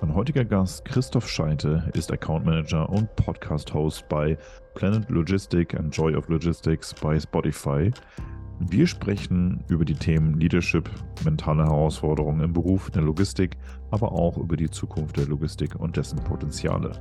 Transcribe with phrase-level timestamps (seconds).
[0.00, 4.38] Mein heutiger Gast Christoph Scheite ist Account Manager und Podcast-Host bei
[4.74, 7.90] Planet Logistic and Joy of Logistics bei Spotify.
[8.60, 10.88] Wir sprechen über die Themen Leadership,
[11.24, 13.56] mentale Herausforderungen im Beruf, der Logistik,
[13.90, 16.92] aber auch über die Zukunft der Logistik und dessen Potenziale.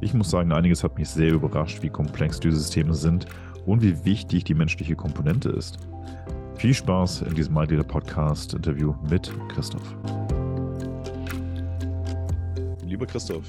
[0.00, 3.26] Ich muss sagen, einiges hat mich sehr überrascht, wie komplex diese Systeme sind
[3.66, 5.78] und wie wichtig die menschliche Komponente ist.
[6.56, 9.94] Viel Spaß in diesem MyLeader Podcast Interview mit Christoph.
[12.90, 13.46] Lieber Christoph,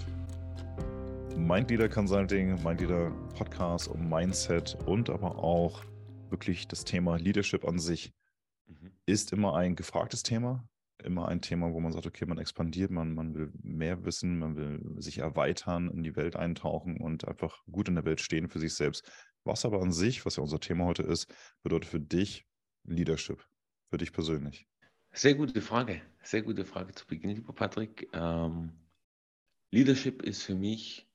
[1.36, 5.84] Mindleader Consulting, Mindleader Podcast und Mindset und aber auch
[6.30, 8.14] wirklich das Thema Leadership an sich
[8.68, 8.92] mhm.
[9.08, 10.70] ist immer ein gefragtes Thema,
[11.04, 14.56] immer ein Thema, wo man sagt, okay, man expandiert, man, man will mehr wissen, man
[14.56, 18.60] will sich erweitern, in die Welt eintauchen und einfach gut in der Welt stehen für
[18.60, 19.12] sich selbst.
[19.44, 21.34] Was aber an sich, was ja unser Thema heute ist,
[21.64, 22.46] bedeutet für dich
[22.84, 23.44] Leadership,
[23.90, 24.68] für dich persönlich?
[25.14, 28.08] Sehr gute Frage, sehr gute Frage zu Beginn, lieber Patrick.
[28.14, 28.74] Ähm,
[29.72, 31.10] Leadership ist für mich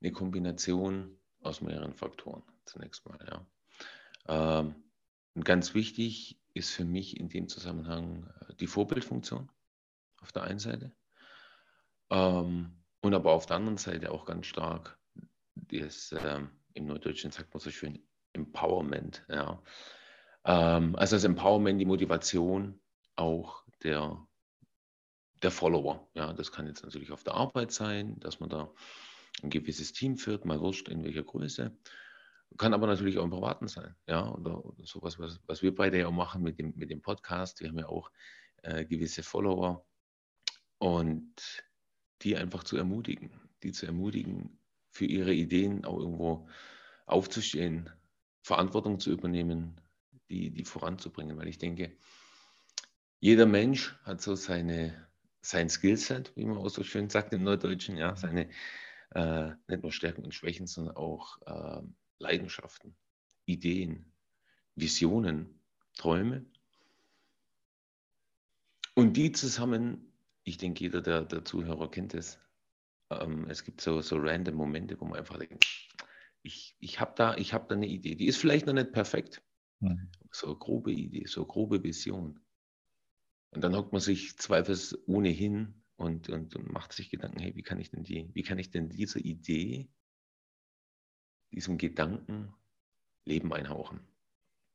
[0.00, 3.18] eine Kombination aus mehreren Faktoren, zunächst mal.
[3.28, 4.60] Ja.
[4.60, 4.74] Ähm,
[5.34, 9.50] und ganz wichtig ist für mich in dem Zusammenhang äh, die Vorbildfunktion
[10.20, 10.94] auf der einen Seite
[12.10, 14.98] ähm, und aber auf der anderen Seite auch ganz stark
[15.54, 19.24] das, ähm, im Norddeutschen sagt man so schön, Empowerment.
[19.28, 19.62] Ja.
[20.42, 22.80] Also das Empowerment, die Motivation
[23.16, 24.24] auch der,
[25.46, 26.10] der Follower.
[26.14, 28.68] Ja, das kann jetzt natürlich auf der Arbeit sein, dass man da
[29.44, 31.70] ein gewisses Team führt, mal wurscht in welcher Größe.
[32.58, 33.94] Kann aber natürlich auch im Privaten sein.
[34.08, 37.60] Ja, oder, sowas, was, was wir beide ja auch machen mit dem, mit dem Podcast.
[37.60, 38.10] Wir haben ja auch
[38.62, 39.86] äh, gewisse Follower
[40.78, 41.62] und
[42.22, 43.30] die einfach zu ermutigen,
[43.62, 44.58] die zu ermutigen,
[44.90, 46.48] für ihre Ideen auch irgendwo
[47.04, 47.88] aufzustehen,
[48.42, 49.80] Verantwortung zu übernehmen,
[50.28, 51.38] die, die voranzubringen.
[51.38, 51.96] Weil ich denke,
[53.20, 55.06] jeder Mensch hat so seine,
[55.46, 58.48] sein Skillset, wie man auch so schön sagt im Norddeutschen, ja, seine
[59.14, 61.82] äh, nicht nur Stärken und Schwächen, sondern auch äh,
[62.18, 62.96] Leidenschaften,
[63.44, 64.12] Ideen,
[64.74, 65.60] Visionen,
[65.94, 66.44] Träume.
[68.94, 70.12] Und die zusammen,
[70.42, 72.40] ich denke, jeder der, der Zuhörer kennt es,
[73.10, 75.64] ähm, es gibt so, so random Momente, wo man einfach denkt,
[76.42, 79.42] ich, ich habe da, hab da eine Idee, die ist vielleicht noch nicht perfekt,
[79.78, 80.10] mhm.
[80.32, 82.40] so eine grobe Idee, so eine grobe Vision.
[83.50, 87.62] Und dann hockt man sich zweifelsohne hin und, und, und macht sich Gedanken, hey, wie
[87.62, 89.88] kann ich denn die, wie kann ich denn diese Idee
[91.52, 92.52] diesem Gedanken
[93.24, 94.00] Leben einhauchen,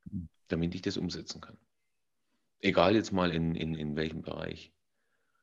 [0.06, 0.30] mhm.
[0.48, 1.58] damit ich das umsetzen kann.
[2.60, 4.72] Egal jetzt mal in, in, in welchem Bereich.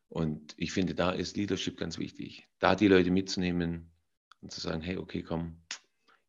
[0.09, 2.49] Und ich finde, da ist Leadership ganz wichtig.
[2.59, 3.91] Da die Leute mitzunehmen
[4.41, 5.61] und zu sagen, hey, okay, komm,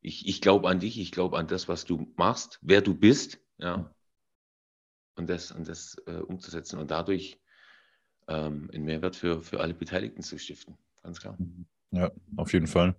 [0.01, 3.39] ich, ich glaube an dich, ich glaube an das, was du machst, wer du bist,
[3.57, 3.93] ja.
[5.19, 5.23] Mhm.
[5.23, 7.39] Und das, und das äh, umzusetzen und dadurch
[8.27, 10.77] ähm, einen Mehrwert für, für alle Beteiligten zu stiften.
[11.03, 11.37] Ganz klar.
[11.91, 12.95] Ja, auf jeden Fall.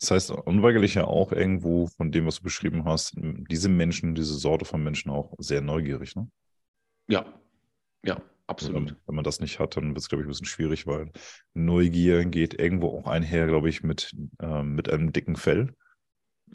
[0.00, 4.34] Das heißt, unweigerlich ja auch irgendwo von dem, was du beschrieben hast, diese Menschen, diese
[4.34, 6.28] Sorte von Menschen auch sehr neugierig, ne?
[7.08, 7.24] Ja,
[8.04, 8.90] ja, absolut.
[8.90, 11.12] Wenn, wenn man das nicht hat, dann wird es, glaube ich, ein bisschen schwierig, weil
[11.54, 15.74] Neugier geht irgendwo auch einher, glaube ich, mit, äh, mit einem dicken Fell.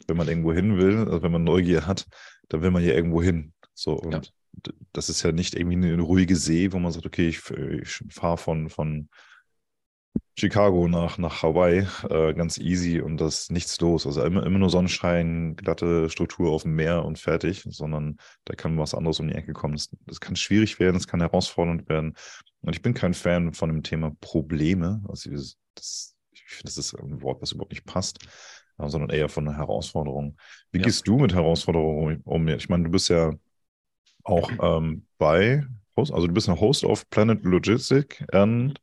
[0.06, 2.06] Wenn man irgendwo hin will, also wenn man Neugier hat,
[2.48, 3.54] dann will man ja irgendwo hin.
[3.72, 4.20] So, und ja.
[4.92, 8.38] Das ist ja nicht irgendwie eine ruhige See, wo man sagt, okay, ich, ich fahre
[8.38, 9.08] von, von
[10.38, 14.06] Chicago nach, nach Hawaii, äh, ganz easy und das ist nichts los.
[14.06, 18.78] Also immer, immer nur Sonnenschein, glatte Struktur auf dem Meer und fertig, sondern da kann
[18.78, 19.74] was anderes um die Ecke kommen.
[19.74, 22.14] Das, das kann schwierig werden, es kann herausfordernd werden.
[22.60, 25.02] Und ich bin kein Fan von dem Thema Probleme.
[25.08, 25.30] Also
[25.74, 28.18] das, ich finde, das ist ein Wort, was überhaupt nicht passt,
[28.78, 30.36] sondern eher von einer Herausforderung.
[30.70, 30.84] Wie ja.
[30.84, 32.46] gehst du mit Herausforderungen um?
[32.46, 33.32] Ich meine, du bist ja
[34.28, 35.64] auch ähm, bei,
[35.96, 38.78] also du bist ein Host auf Planet Logistic and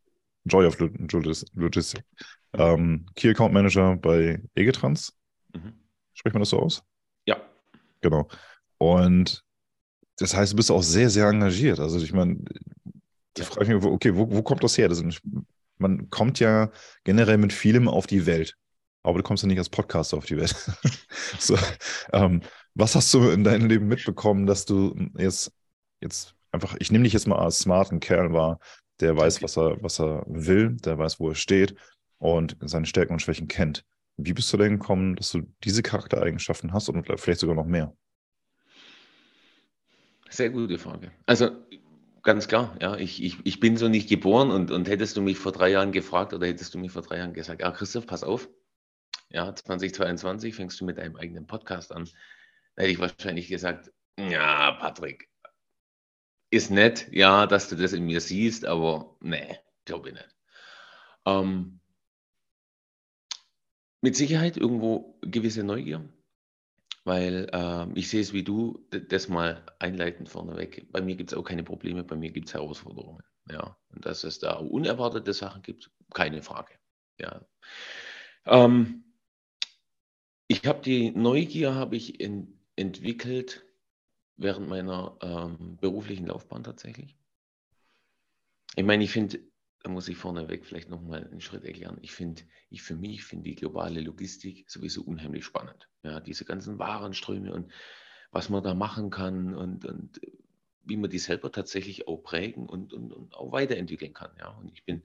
[0.45, 2.03] Joy of Logistics.
[2.53, 5.13] Ähm, Key Account Manager bei Egetrans.
[5.53, 5.73] Mhm.
[6.13, 6.83] Spricht man das so aus?
[7.25, 7.37] Ja.
[8.01, 8.27] Genau.
[8.77, 9.43] Und
[10.17, 11.79] das heißt, du bist auch sehr, sehr engagiert.
[11.79, 12.37] Also ich meine,
[13.37, 13.45] die ja.
[13.45, 14.87] frage ich mich, okay, wo, wo kommt das her?
[14.87, 15.03] Das
[15.77, 16.71] man kommt ja
[17.03, 18.55] generell mit vielem auf die Welt.
[19.03, 20.55] Aber du kommst ja nicht als Podcaster auf die Welt.
[21.39, 21.57] so,
[22.13, 22.41] ähm,
[22.75, 25.51] was hast du in deinem Leben mitbekommen, dass du jetzt,
[26.01, 28.59] jetzt einfach, ich nehme dich jetzt mal als smarten Kerl wahr,
[28.99, 31.75] der weiß, was er, was er will, der weiß, wo er steht
[32.17, 33.83] und seine Stärken und Schwächen kennt.
[34.17, 37.95] Wie bist du denn gekommen, dass du diese Charaktereigenschaften hast und vielleicht sogar noch mehr?
[40.29, 41.11] Sehr gute Frage.
[41.25, 41.51] Also
[42.23, 45.37] ganz klar, ja, ich, ich, ich bin so nicht geboren und, und hättest du mich
[45.37, 48.23] vor drei Jahren gefragt oder hättest du mich vor drei Jahren gesagt, ja, Christoph, pass
[48.23, 48.49] auf,
[49.29, 52.09] ja, 2022 fängst du mit deinem eigenen Podcast an,
[52.75, 55.29] hätte ich wahrscheinlich gesagt, ja, Patrick,
[56.51, 60.35] ist nett, ja, dass du das in mir siehst, aber nee, glaube ich nicht.
[61.25, 61.79] Ähm,
[64.01, 66.07] mit Sicherheit irgendwo gewisse Neugier,
[67.03, 70.91] weil äh, ich sehe es wie du, das mal einleitend vorneweg.
[70.91, 73.23] Bei mir gibt es auch keine Probleme, bei mir gibt es Herausforderungen.
[73.51, 76.73] Ja, und dass es da unerwartete Sachen gibt, keine Frage.
[77.19, 77.45] Ja.
[78.45, 79.03] Ähm,
[80.47, 83.65] ich habe die Neugier habe ich in, entwickelt
[84.37, 87.17] während meiner ähm, beruflichen Laufbahn tatsächlich.
[88.75, 89.39] Ich meine, ich finde,
[89.83, 91.97] da muss ich vorneweg vielleicht nochmal einen Schritt erklären.
[92.01, 95.87] Ich finde, ich für mich finde die globale Logistik sowieso unheimlich spannend.
[96.03, 97.71] Ja, diese ganzen Warenströme und
[98.31, 100.19] was man da machen kann und, und
[100.83, 104.31] wie man die selber tatsächlich auch prägen und, und, und auch weiterentwickeln kann.
[104.39, 105.03] Ja, und ich bin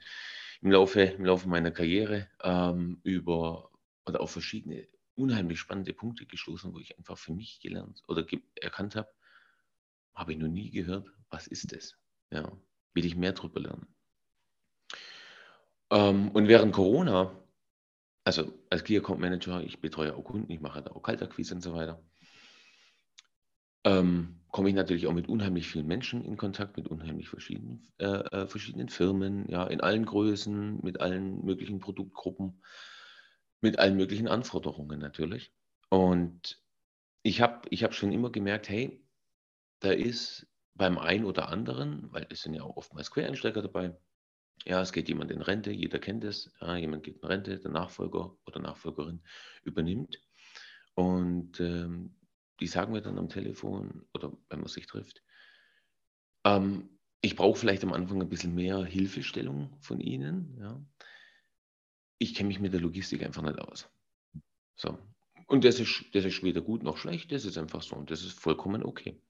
[0.62, 3.70] im Laufe, im Laufe meiner Karriere ähm, über
[4.06, 4.88] oder auf verschiedene
[5.20, 8.26] unheimlich spannende Punkte gestoßen, wo ich einfach für mich gelernt oder
[8.60, 9.08] erkannt habe,
[10.14, 11.96] habe ich noch nie gehört, was ist das?
[12.30, 12.50] Ja,
[12.94, 13.86] will ich mehr darüber lernen.
[15.90, 17.32] Ähm, und während Corona,
[18.24, 21.62] also als Key Account Manager, ich betreue auch Kunden, ich mache da auch Kaltakquise und
[21.62, 22.02] so weiter,
[23.84, 28.04] ähm, komme ich natürlich auch mit unheimlich vielen Menschen in Kontakt, mit unheimlich verschiedenen, äh,
[28.04, 32.62] äh, verschiedenen Firmen, ja, in allen Größen, mit allen möglichen Produktgruppen,
[33.60, 35.52] mit allen möglichen Anforderungen natürlich.
[35.90, 36.62] Und
[37.22, 39.04] ich habe ich hab schon immer gemerkt, hey,
[39.80, 43.96] da ist beim einen oder anderen, weil es sind ja auch oftmals Quereinsteiger dabei,
[44.66, 47.70] ja, es geht jemand in Rente, jeder kennt es, ja, jemand geht in Rente, der
[47.70, 49.22] Nachfolger oder Nachfolgerin
[49.62, 50.20] übernimmt.
[50.94, 52.16] Und ähm,
[52.60, 55.22] die sagen mir dann am Telefon oder wenn man sich trifft,
[56.44, 60.56] ähm, ich brauche vielleicht am Anfang ein bisschen mehr Hilfestellung von Ihnen.
[60.58, 60.82] Ja.
[62.22, 63.88] Ich kenne mich mit der Logistik einfach nicht aus.
[64.76, 64.98] So.
[65.46, 68.22] Und das ist, das ist weder gut noch schlecht, das ist einfach so und das
[68.22, 69.20] ist vollkommen okay.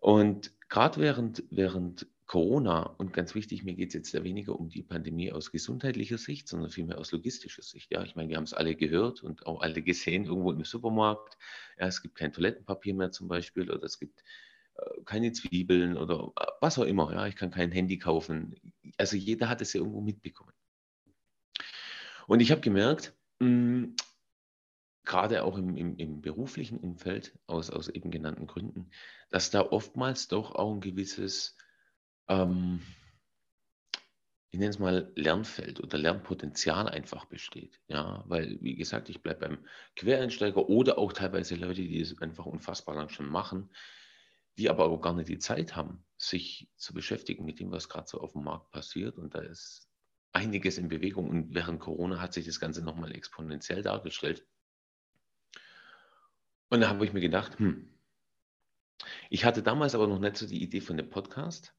[0.00, 4.68] Und gerade während, während Corona, und ganz wichtig, mir geht es jetzt ja weniger um
[4.68, 7.90] die Pandemie aus gesundheitlicher Sicht, sondern vielmehr aus logistischer Sicht.
[7.90, 11.38] Ja, ich meine, wir haben es alle gehört und auch alle gesehen, irgendwo im Supermarkt.
[11.78, 14.22] Ja, es gibt kein Toilettenpapier mehr zum Beispiel oder es gibt
[14.74, 17.10] äh, keine Zwiebeln oder äh, was auch immer.
[17.14, 18.54] Ja, ich kann kein Handy kaufen.
[18.98, 20.52] Also jeder hat es ja irgendwo mitbekommen.
[22.28, 23.96] Und ich habe gemerkt, mh, hm,
[25.04, 28.90] gerade auch im, im, im, beruflichen Umfeld, aus, aus eben genannten Gründen,
[29.30, 31.56] dass da oftmals doch auch ein gewisses
[32.28, 32.82] ähm,
[34.50, 37.80] ich nenne es mal Lernfeld oder Lernpotenzial einfach besteht.
[37.88, 39.58] Ja, weil, wie gesagt, ich bleibe beim
[39.96, 43.70] Quereinsteiger oder auch teilweise Leute, die es einfach unfassbar lang schon machen,
[44.56, 48.08] die aber auch gar nicht die Zeit haben, sich zu beschäftigen mit dem, was gerade
[48.08, 49.18] so auf dem Markt passiert.
[49.18, 49.87] Und da ist
[50.32, 51.28] einiges in Bewegung.
[51.28, 54.46] Und während Corona hat sich das Ganze nochmal exponentiell dargestellt.
[56.70, 57.88] Und da habe ich mir gedacht, hm,
[59.30, 61.74] ich hatte damals aber noch nicht so die Idee von dem Podcast.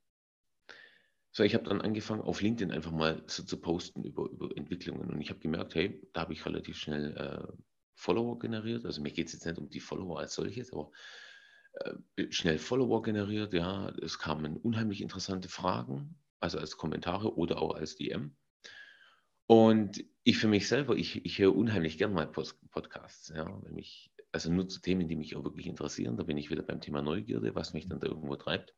[1.32, 5.12] So, ich habe dann angefangen, auf LinkedIn einfach mal so zu posten über, über Entwicklungen.
[5.12, 7.54] Und ich habe gemerkt, hey, da habe ich relativ schnell äh,
[7.94, 8.86] Follower generiert.
[8.86, 10.92] Also mir geht es jetzt nicht um die Follower als solches, aber
[11.74, 13.54] äh, schnell Follower generiert.
[13.54, 18.36] Ja, es kamen unheimlich interessante Fragen, also als Kommentare oder auch als DM.
[19.50, 23.30] Und ich für mich selber, ich, ich höre unheimlich gern mal Podcasts.
[23.36, 26.18] Ja, mich, also nur zu Themen, die mich auch wirklich interessieren.
[26.18, 28.76] Da bin ich wieder beim Thema Neugierde, was mich dann da irgendwo treibt.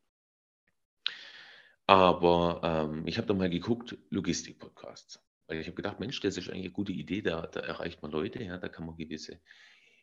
[1.88, 5.22] Aber ähm, ich habe dann mal geguckt, Logistik-Podcasts.
[5.48, 8.12] Weil ich habe gedacht, Mensch, das ist eigentlich eine gute Idee, da, da erreicht man
[8.12, 9.42] Leute, ja, da kann man gewisse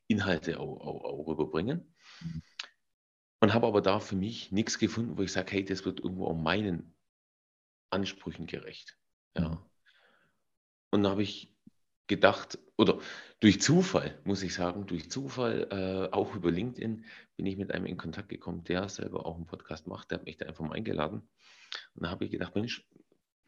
[0.06, 1.94] Inhalte auch, auch, auch rüberbringen.
[3.40, 6.26] Und habe aber da für mich nichts gefunden, wo ich sage, hey, das wird irgendwo
[6.26, 6.94] auch meinen
[7.88, 8.98] Ansprüchen gerecht.
[9.34, 9.64] Ja.
[10.90, 10.96] Mhm.
[10.96, 11.54] Und dann habe ich
[12.06, 13.00] gedacht, oder
[13.40, 17.04] durch Zufall, muss ich sagen, durch Zufall, äh, auch über LinkedIn,
[17.36, 20.10] bin ich mit einem in Kontakt gekommen, der selber auch einen Podcast macht.
[20.10, 21.28] Der hat mich da einfach mal eingeladen.
[21.94, 22.88] Und da habe ich gedacht, Mensch,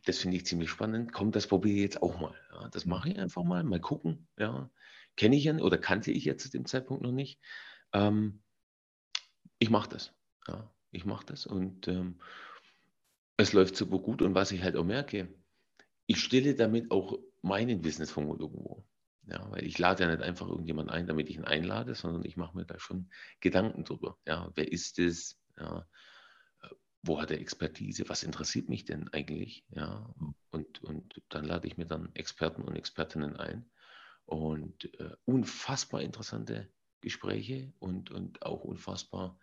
[0.04, 1.12] das finde ich ziemlich spannend.
[1.12, 2.34] Komm, das probiere ich jetzt auch mal.
[2.52, 4.28] Ja, das mache ich einfach mal, mal gucken.
[4.38, 4.70] Ja.
[5.16, 7.40] Kenne ich ja oder kannte ich jetzt zu dem Zeitpunkt noch nicht.
[7.92, 8.42] Ähm,
[9.58, 10.14] ich mache das.
[10.48, 12.20] Ja, ich mache das und ähm,
[13.36, 14.22] es läuft super gut.
[14.22, 15.28] Und was ich halt auch merke,
[16.06, 18.84] ich stelle damit auch meinen Wissensfonds irgendwo.
[19.26, 22.36] Ja, weil ich lade ja nicht einfach irgendjemand ein, damit ich ihn einlade, sondern ich
[22.36, 24.18] mache mir da schon Gedanken drüber.
[24.26, 25.38] Ja, wer ist es?
[25.58, 25.86] Ja,
[27.02, 29.64] wo hat er Expertise, was interessiert mich denn eigentlich?
[29.70, 30.14] Ja,
[30.50, 33.70] und, und dann lade ich mir dann Experten und Expertinnen ein
[34.26, 36.70] und äh, unfassbar interessante
[37.00, 39.38] Gespräche und, und auch unfassbar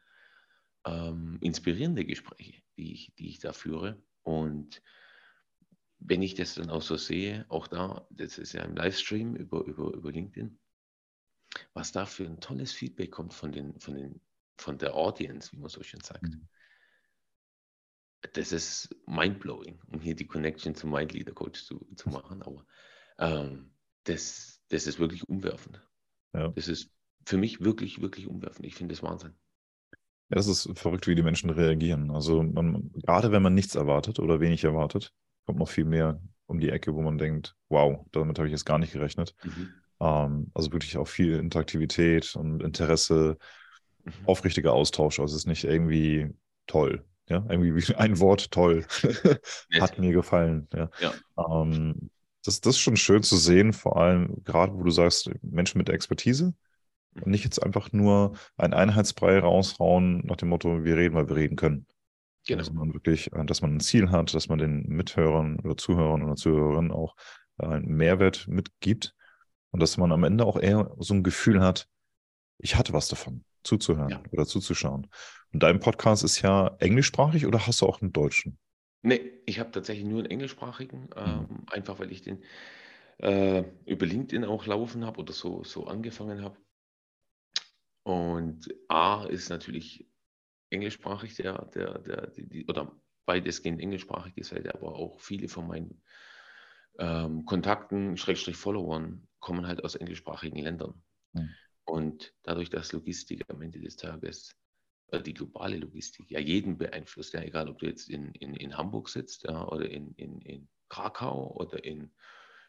[0.85, 4.01] ähm, inspirierende Gespräche, die ich, die ich da führe.
[4.21, 4.81] Und
[5.99, 9.63] wenn ich das dann auch so sehe, auch da, das ist ja im Livestream über,
[9.65, 10.59] über, über LinkedIn,
[11.73, 14.21] was da für ein tolles Feedback kommt von, den, von, den,
[14.57, 16.23] von der Audience, wie man so schön sagt.
[16.23, 16.47] Mhm
[18.33, 22.41] das ist mindblowing, um hier die Connection zum Mind Leader Coach zu, zu machen.
[22.41, 22.65] Aber
[23.19, 23.71] ähm,
[24.03, 25.81] das, das ist wirklich umwerfend.
[26.33, 26.49] Ja.
[26.49, 26.91] Das ist
[27.25, 28.65] für mich wirklich, wirklich umwerfend.
[28.65, 29.33] Ich finde das Wahnsinn.
[30.29, 32.11] Ja, das ist verrückt, wie die Menschen reagieren.
[32.11, 35.13] Also man, gerade wenn man nichts erwartet oder wenig erwartet,
[35.47, 38.65] kommt noch viel mehr um die Ecke, wo man denkt, wow, damit habe ich jetzt
[38.65, 39.33] gar nicht gerechnet.
[39.43, 39.69] Mhm.
[39.99, 43.37] Ähm, also wirklich auch viel Interaktivität und Interesse,
[44.03, 44.11] mhm.
[44.25, 45.19] aufrichtiger Austausch.
[45.19, 46.29] Also es ist nicht irgendwie
[46.67, 47.03] toll.
[47.29, 48.85] Ja, irgendwie ein Wort toll.
[49.79, 50.67] Hat mir gefallen.
[50.73, 50.89] Ja.
[50.99, 51.13] ja.
[51.37, 52.09] Ähm,
[52.43, 55.89] das, das ist schon schön zu sehen, vor allem gerade, wo du sagst, Menschen mit
[55.89, 56.53] Expertise
[57.15, 61.35] und nicht jetzt einfach nur ein Einheitsbrei raushauen nach dem Motto, wir reden, weil wir
[61.35, 61.85] reden können.
[62.47, 62.63] Genau.
[62.63, 66.35] Sondern wirklich, äh, dass man ein Ziel hat, dass man den Mithörern oder Zuhörern oder
[66.35, 67.15] Zuhörerinnen auch
[67.59, 69.13] äh, einen Mehrwert mitgibt
[69.71, 71.87] und dass man am Ende auch eher so ein Gefühl hat,
[72.59, 74.23] ich hatte was davon, zuzuhören ja.
[74.31, 75.07] oder zuzuschauen.
[75.51, 78.57] Und dein Podcast ist ja englischsprachig oder hast du auch einen deutschen?
[79.03, 81.09] Nee, ich habe tatsächlich nur einen englischsprachigen, mhm.
[81.15, 82.43] ähm, einfach weil ich den
[83.19, 86.57] äh, über LinkedIn auch laufen habe oder so, so angefangen habe.
[88.03, 90.07] Und A ist natürlich
[90.69, 92.91] englischsprachig, der, der, der, die, die, oder
[93.25, 96.01] weitestgehend englischsprachige Seite, aber auch viele von meinen
[96.99, 101.03] ähm, Kontakten, Schrägstrich Followern, kommen halt aus englischsprachigen Ländern.
[101.33, 101.49] Mhm.
[101.85, 104.55] Und dadurch, dass Logistik am Ende des Tages,
[105.11, 108.77] äh, die globale Logistik, ja jeden beeinflusst, ja, egal ob du jetzt in, in, in
[108.77, 112.11] Hamburg sitzt ja, oder in, in, in Krakau oder in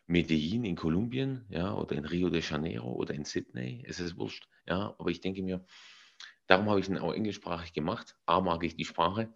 [0.06, 4.48] Medellin in Kolumbien, ja, oder in Rio de Janeiro oder in Sydney, es ist wurscht,
[4.66, 5.64] ja, aber ich denke mir,
[6.48, 8.16] darum habe ich ihn auch englischsprachig gemacht.
[8.26, 9.32] A, mag ich die Sprache,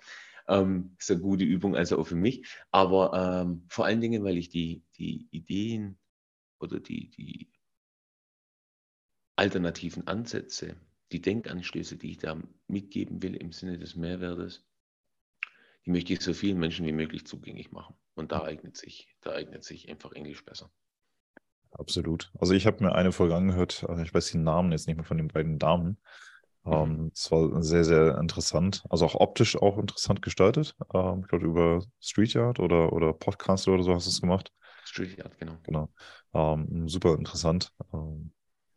[0.48, 4.36] ähm, ist eine gute Übung, also auch für mich, aber ähm, vor allen Dingen, weil
[4.36, 5.98] ich die, die Ideen
[6.58, 7.52] oder die, die
[9.36, 10.76] alternativen Ansätze,
[11.12, 14.64] die Denkanstöße, die ich da mitgeben will im Sinne des Mehrwertes,
[15.84, 17.96] die möchte ich so vielen Menschen wie möglich zugänglich machen.
[18.14, 20.70] Und da eignet sich, da eignet sich einfach Englisch besser.
[21.72, 22.30] Absolut.
[22.38, 25.04] Also ich habe mir eine Folge angehört, äh, ich weiß den Namen jetzt nicht mehr
[25.04, 25.98] von den beiden Damen.
[26.64, 26.72] Mhm.
[26.72, 28.84] Ähm, es war sehr, sehr interessant.
[28.88, 30.74] Also auch optisch auch interessant gestaltet.
[30.94, 34.52] Ähm, ich glaube, über StreetYard oder, oder Podcast oder so hast du es gemacht.
[34.84, 35.56] StreetYard, genau.
[35.64, 35.88] Genau.
[36.34, 37.72] Ähm, super interessant.
[37.92, 38.32] Ähm,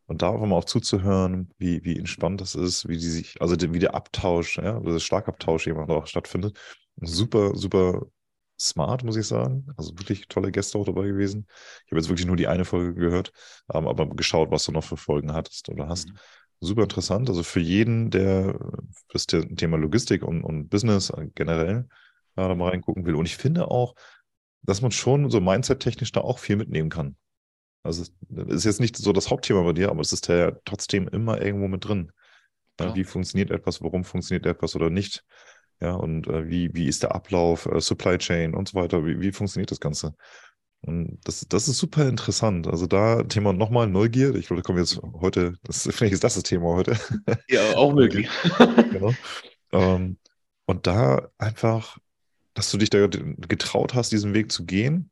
[0.08, 3.56] und da einfach mal auch zuzuhören, wie, wie entspannt das ist, wie die sich, also
[3.60, 6.58] wie der Abtausch, ja, der Schlagabtausch jemand auch stattfindet.
[6.98, 8.06] Super, super
[8.60, 9.68] smart, muss ich sagen.
[9.78, 11.48] Also wirklich tolle Gäste auch dabei gewesen.
[11.86, 13.32] Ich habe jetzt wirklich nur die eine Folge gehört,
[13.74, 16.10] ähm, aber geschaut, was du noch für Folgen hattest oder hast.
[16.10, 16.18] Mhm.
[16.66, 17.30] Super interessant.
[17.30, 18.60] Also für jeden, der
[19.10, 21.88] das Thema Logistik und, und Business generell
[22.36, 23.16] äh, da mal reingucken will.
[23.16, 23.96] Und ich finde auch,
[24.64, 27.16] dass man schon so mindset-technisch da auch viel mitnehmen kann.
[27.84, 28.12] Also es
[28.48, 31.68] ist jetzt nicht so das Hauptthema bei dir, aber es ist ja trotzdem immer irgendwo
[31.68, 32.12] mit drin.
[32.80, 32.96] Ja.
[32.96, 35.24] Wie funktioniert etwas, warum funktioniert etwas oder nicht?
[35.80, 39.20] Ja, und äh, wie, wie ist der Ablauf, äh, Supply Chain und so weiter, wie,
[39.20, 40.16] wie funktioniert das Ganze?
[40.86, 42.68] Und das, das ist super interessant.
[42.68, 44.36] Also da Thema nochmal Neugier.
[44.36, 46.98] Ich glaube, da kommen wir jetzt heute, das, vielleicht ist das das Thema heute.
[47.50, 48.30] Ja, auch möglich.
[48.92, 49.14] genau.
[49.72, 50.18] Ähm,
[50.66, 51.98] und da einfach,
[52.54, 55.12] dass du dich da getraut hast, diesen Weg zu gehen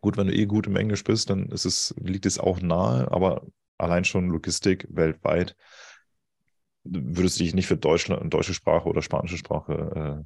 [0.00, 3.10] Gut, wenn du eh gut im Englisch bist, dann ist es, liegt es auch nahe,
[3.10, 3.46] aber
[3.78, 5.56] allein schon Logistik weltweit
[6.84, 10.24] würdest du dich nicht für Deutschland, deutsche Sprache oder spanische Sprache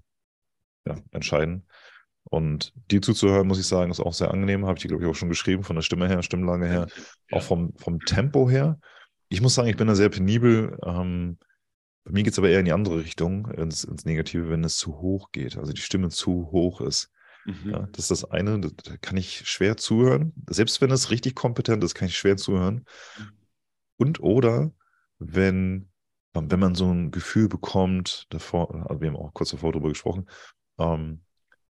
[0.87, 1.67] äh, ja, entscheiden.
[2.33, 4.65] Und dir zuzuhören, muss ich sagen, ist auch sehr angenehm.
[4.65, 6.87] Habe ich dir, glaube ich, auch schon geschrieben, von der Stimme her, Stimmlage her,
[7.31, 7.37] ja.
[7.37, 8.79] auch vom, vom Tempo her.
[9.29, 10.79] Ich muss sagen, ich bin da sehr penibel.
[10.83, 11.37] Ähm,
[12.05, 14.79] bei mir geht es aber eher in die andere Richtung, ins, ins Negative, wenn es
[14.79, 17.11] zu hoch geht, also die Stimme zu hoch ist.
[17.45, 17.71] Mhm.
[17.71, 20.33] Ja, das ist das eine, da kann ich schwer zuhören.
[20.49, 22.87] Selbst wenn es richtig kompetent ist, kann ich schwer zuhören.
[23.99, 24.73] Und oder
[25.19, 25.91] wenn,
[26.33, 30.31] wenn man so ein Gefühl bekommt, davor, also wir haben auch kurz davor darüber gesprochen,
[30.79, 31.21] ähm,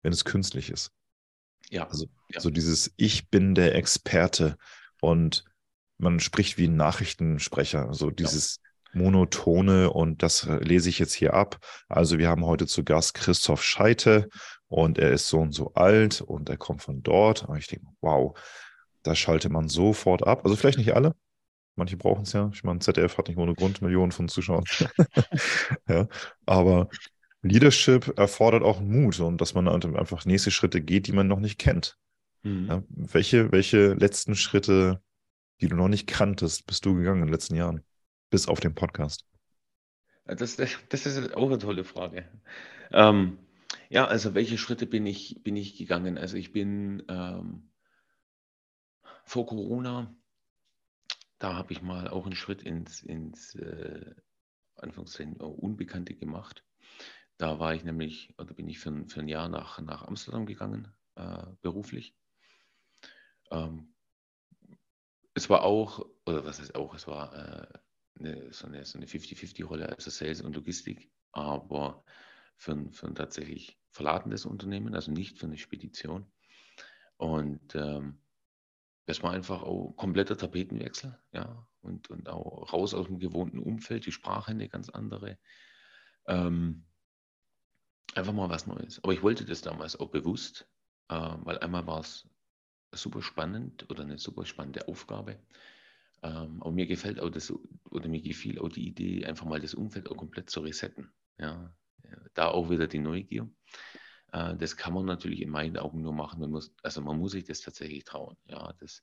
[0.03, 0.93] wenn es künstlich ist.
[1.69, 1.87] Ja.
[1.89, 2.41] Also ja.
[2.41, 4.57] so dieses Ich bin der Experte
[5.01, 5.45] und
[5.99, 8.61] man spricht wie ein Nachrichtensprecher, also dieses
[8.93, 9.01] ja.
[9.03, 11.59] monotone und das lese ich jetzt hier ab.
[11.89, 14.29] Also wir haben heute zu Gast Christoph Scheite
[14.69, 17.45] und er ist so und so alt und er kommt von dort.
[17.45, 18.39] Und ich denke, wow,
[19.03, 20.45] da schaltet man sofort ab.
[20.45, 21.15] Also vielleicht nicht alle.
[21.77, 22.51] Manche brauchen es ja.
[22.53, 24.65] Ich meine, ZDF hat nicht ohne Grund Millionen von Zuschauern.
[25.89, 26.09] ja,
[26.47, 26.89] aber
[27.43, 31.59] Leadership erfordert auch Mut und dass man einfach nächste Schritte geht, die man noch nicht
[31.59, 31.99] kennt.
[32.43, 32.67] Mhm.
[32.69, 35.03] Ja, welche, welche letzten Schritte,
[35.61, 37.85] die du noch nicht kanntest, bist du gegangen in den letzten Jahren?
[38.31, 39.27] Bis auf den Podcast.
[40.25, 42.29] Das, das ist auch eine tolle Frage.
[42.93, 43.39] Ähm,
[43.89, 46.19] ja, also welche Schritte bin ich, bin ich gegangen?
[46.19, 47.71] Also ich bin ähm,
[49.25, 50.15] vor Corona,
[51.39, 54.15] da habe ich mal auch einen Schritt ins, ins äh,
[54.77, 56.65] Anführungszeichen, Unbekannte gemacht.
[57.41, 60.45] Da war ich nämlich, oder bin ich für, ein, für ein Jahr nach, nach Amsterdam
[60.45, 62.15] gegangen, äh, beruflich.
[63.51, 63.95] Ähm,
[65.33, 67.79] es war auch, oder was heißt auch, es war äh,
[68.19, 72.05] eine, so eine, so eine 50-50-Rolle, also Sales und Logistik, aber
[72.57, 76.31] für ein, für ein tatsächlich verladendes Unternehmen, also nicht für eine Spedition.
[77.17, 78.21] Und ähm,
[79.07, 84.05] das war einfach auch kompletter Tapetenwechsel, ja, und, und auch raus aus dem gewohnten Umfeld,
[84.05, 85.39] die Sprache eine ganz andere.
[86.27, 86.85] Ähm,
[88.15, 89.03] einfach mal was Neues.
[89.03, 90.67] Aber ich wollte das damals auch bewusst,
[91.09, 92.29] äh, weil einmal war es
[92.93, 95.39] super spannend oder eine super spannende Aufgabe.
[96.23, 97.53] Ähm, aber mir gefällt auch das,
[97.91, 101.13] oder mir gefiel auch die Idee, einfach mal das Umfeld auch komplett zu resetten.
[101.39, 101.73] Ja,
[102.35, 103.49] da auch wieder die Neugier.
[104.33, 107.33] Äh, das kann man natürlich in meinen Augen nur machen, man muss, also man muss
[107.33, 108.37] sich das tatsächlich trauen.
[108.47, 109.03] Ja, das,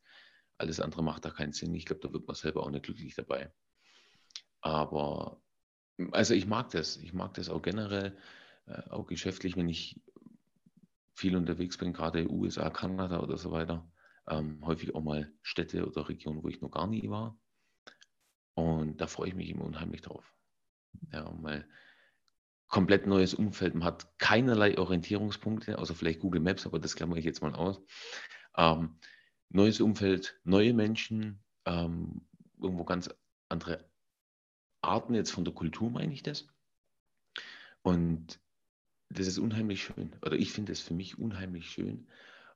[0.57, 1.73] alles andere macht da keinen Sinn.
[1.75, 3.51] Ich glaube, da wird man selber auch nicht glücklich dabei.
[4.61, 5.41] Aber
[6.11, 6.97] also ich mag das.
[6.97, 8.17] Ich mag das auch generell,
[8.89, 9.99] auch geschäftlich, wenn ich
[11.13, 13.89] viel unterwegs bin, gerade USA, Kanada oder so weiter.
[14.27, 17.39] Ähm, häufig auch mal Städte oder Regionen, wo ich noch gar nie war.
[18.53, 20.33] Und da freue ich mich immer unheimlich drauf.
[21.11, 21.67] Ja, weil
[22.67, 23.73] komplett neues Umfeld.
[23.75, 27.81] Man hat keinerlei Orientierungspunkte, außer vielleicht Google Maps, aber das klammere ich jetzt mal aus.
[28.57, 28.99] Ähm,
[29.49, 32.27] neues Umfeld, neue Menschen, ähm,
[32.61, 33.09] irgendwo ganz
[33.49, 33.89] andere
[34.81, 36.47] Arten jetzt von der Kultur, meine ich das.
[37.81, 38.39] Und
[39.09, 40.15] das ist unheimlich schön.
[40.21, 42.07] Oder ich finde es für mich unheimlich schön.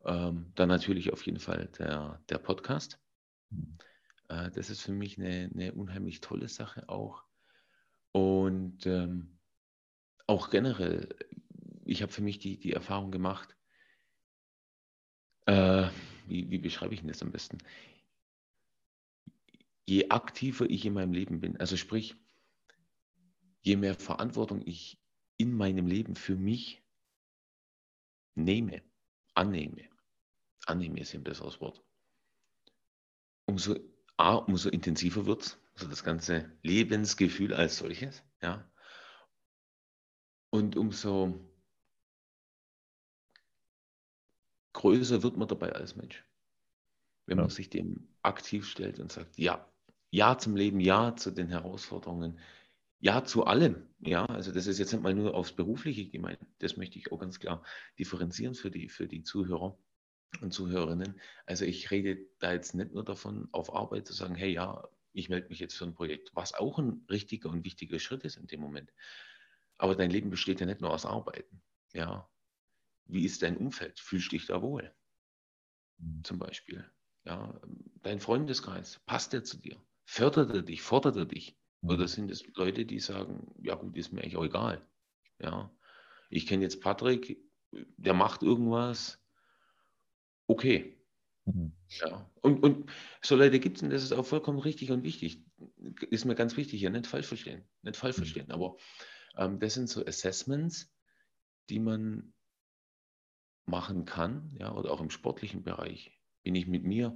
[0.05, 3.00] Ähm, dann natürlich auf jeden Fall der, der Podcast.
[4.29, 7.24] Äh, das ist für mich eine, eine unheimlich tolle Sache auch.
[8.12, 9.38] Und ähm,
[10.27, 11.10] auch generell,
[11.86, 13.55] ich habe für mich die, die Erfahrung gemacht,
[15.46, 15.88] äh,
[16.27, 17.58] wie, wie beschreibe ich das am besten?
[19.86, 22.15] Je aktiver ich in meinem Leben bin, also sprich,
[23.62, 25.00] je mehr Verantwortung ich
[25.41, 26.83] in meinem Leben für mich
[28.36, 28.83] nehme,
[29.33, 29.89] annehme,
[30.65, 31.83] annehme ist ein besseres Wort,
[33.45, 33.75] umso,
[34.17, 38.69] A, umso intensiver wird es, also das ganze Lebensgefühl als solches, ja.
[40.51, 41.39] Und umso
[44.73, 46.25] größer wird man dabei als Mensch.
[47.25, 47.43] Wenn ja.
[47.43, 49.65] man sich dem aktiv stellt und sagt, ja,
[50.12, 52.38] ja zum Leben, ja zu den Herausforderungen,
[53.02, 53.88] ja zu allem.
[54.00, 56.40] Ja, also das ist jetzt nicht mal nur aufs Berufliche gemeint.
[56.60, 57.64] Das möchte ich auch ganz klar
[58.00, 59.78] differenzieren für die, für die Zuhörer
[60.42, 61.20] und Zuhörerinnen.
[61.46, 65.30] Also ich rede da jetzt nicht nur davon, auf Arbeit zu sagen, hey ja, ich
[65.30, 68.48] melde mich jetzt für ein Projekt, was auch ein richtiger und wichtiger Schritt ist in
[68.48, 68.94] dem Moment.
[69.78, 71.62] Aber dein Leben besteht ja nicht nur aus Arbeiten.
[71.94, 72.30] Ja,
[73.06, 74.00] wie ist dein Umfeld?
[74.00, 74.94] Fühlst du dich da wohl?
[76.00, 76.24] Mhm.
[76.24, 76.90] Zum Beispiel.
[77.26, 77.60] Ja,
[78.02, 79.82] dein Freundeskreis, passt der zu dir?
[80.06, 80.82] Fördert er dich?
[80.82, 81.58] Fordert er dich?
[81.84, 84.86] Oder sind es Leute, die sagen, ja gut, ist mir eigentlich auch egal.
[85.39, 85.72] Ja,
[86.30, 87.41] ich kenne jetzt Patrick,
[87.72, 89.20] der macht irgendwas.
[90.48, 90.98] Okay.
[91.46, 91.72] Mhm.
[91.89, 92.91] Ja, und, und
[93.22, 95.44] so Leute gibt es und das ist auch vollkommen richtig und wichtig.
[96.12, 97.63] Ist mir ganz wichtig hier, nicht falsch verstehen.
[97.82, 98.22] Nicht falsch mhm.
[98.22, 98.78] verstehen, aber
[99.36, 100.94] ähm, das sind so Assessments,
[101.70, 102.34] die man
[103.65, 106.12] machen kann, ja, oder auch im sportlichen Bereich.
[106.44, 107.15] Bin ich mit mir,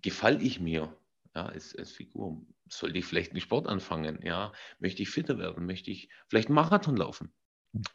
[0.00, 0.96] gefalle ich mir,
[1.34, 2.44] ja, als, als Figur?
[2.68, 4.20] Sollte ich vielleicht einen Sport anfangen?
[4.22, 5.66] Ja, möchte ich fitter werden?
[5.66, 7.34] Möchte ich vielleicht einen Marathon laufen?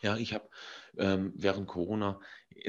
[0.02, 0.50] Ja, ich habe
[0.98, 2.20] ähm, während Corona,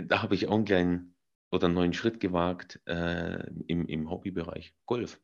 [0.02, 1.16] da habe ich auch einen kleinen
[1.50, 5.20] oder einen neuen Schritt gewagt äh, im, im Hobbybereich Golf.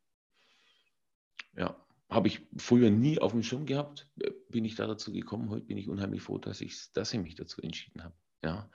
[1.56, 4.08] Ja, habe ich früher nie auf dem Schirm gehabt,
[4.48, 5.50] bin ich da dazu gekommen.
[5.50, 8.14] Heute bin ich unheimlich froh, dass ich, dass ich mich dazu entschieden habe.
[8.42, 8.70] Ja,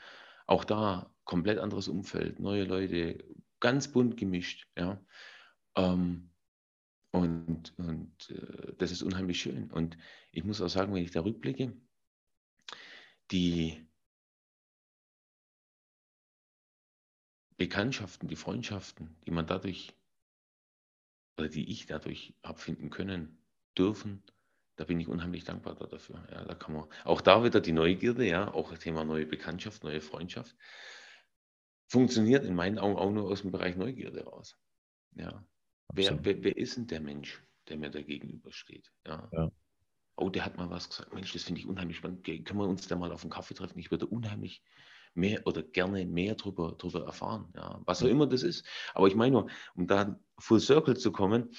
[0.46, 3.24] auch da komplett anderes Umfeld, neue Leute,
[3.60, 4.68] ganz bunt gemischt.
[4.78, 5.04] Ja.
[5.76, 6.32] Ähm,
[7.12, 9.72] und und äh, das ist unheimlich schön.
[9.72, 9.98] Und
[10.32, 11.74] ich muss auch sagen, wenn ich da rückblicke,
[13.32, 13.88] die
[17.58, 19.94] Bekanntschaften, die Freundschaften, die man dadurch
[21.38, 23.44] oder die ich dadurch habe finden können,
[23.78, 24.24] dürfen,
[24.76, 26.26] da bin ich unheimlich dankbar dafür.
[26.32, 29.84] Ja, da kann man auch da wieder die Neugierde, ja, auch das Thema neue Bekanntschaft,
[29.84, 30.56] neue Freundschaft,
[31.88, 34.58] funktioniert in meinen Augen auch nur aus dem Bereich Neugierde raus.
[35.16, 35.46] Ja.
[35.94, 38.92] Wer, wer, wer, ist denn der Mensch, der mir da gegenübersteht?
[39.08, 39.30] Ja.
[39.32, 39.52] ja.
[40.16, 41.14] Oh, der hat mal was gesagt.
[41.14, 42.24] Mensch, das finde ich unheimlich spannend.
[42.24, 43.80] Können wir uns da mal auf einen Kaffee treffen?
[43.80, 44.62] Ich würde unheimlich
[45.14, 47.52] mehr oder gerne mehr darüber, darüber erfahren.
[47.56, 47.82] Ja.
[47.86, 48.66] Was auch immer das ist.
[48.94, 51.52] Aber ich meine nur, um da full circle zu kommen,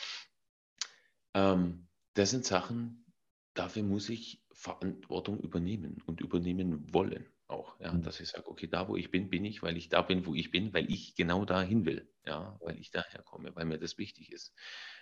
[1.34, 3.06] ähm, das sind Sachen,
[3.54, 7.78] dafür muss ich Verantwortung übernehmen und übernehmen wollen auch.
[7.80, 8.02] Ja, mhm.
[8.02, 10.34] dass ich sage, okay, da wo ich bin, bin ich, weil ich da bin, wo
[10.34, 12.08] ich bin, weil ich genau dahin will.
[12.26, 14.54] Ja, weil ich daher komme, weil mir das wichtig ist,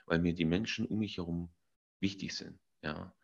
[0.07, 1.51] weil mir die Menschen um mich herum
[2.01, 2.59] wichtig sind.
[2.83, 3.15] Ja,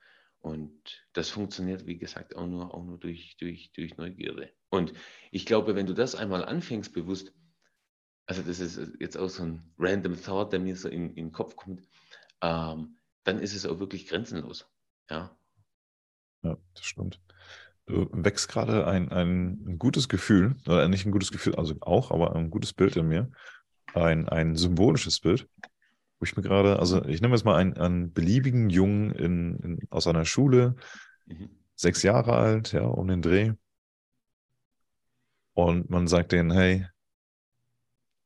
[0.40, 4.52] Und das funktioniert, wie gesagt, auch nur, auch nur durch, durch, durch Neugierde.
[4.68, 4.92] Und
[5.30, 7.32] ich glaube, wenn du das einmal anfängst, bewusst,
[8.26, 11.32] also das ist jetzt auch so ein random Thought, der mir so in, in den
[11.32, 11.88] Kopf kommt,
[12.42, 14.66] ähm, dann ist es auch wirklich grenzenlos.
[15.10, 15.36] Ja,
[16.42, 17.20] ja das stimmt.
[17.86, 22.34] Du wächst gerade ein, ein gutes Gefühl, oder nicht ein gutes Gefühl, also auch, aber
[22.34, 23.30] ein gutes Bild in mir,
[23.92, 25.48] ein, ein symbolisches Bild,
[26.18, 29.78] wo ich mir gerade, also ich nehme jetzt mal einen, einen beliebigen Jungen in, in,
[29.90, 30.76] aus einer Schule,
[31.26, 31.50] mhm.
[31.74, 33.52] sechs Jahre alt, ja, um den Dreh.
[35.52, 36.86] Und man sagt denen, hey,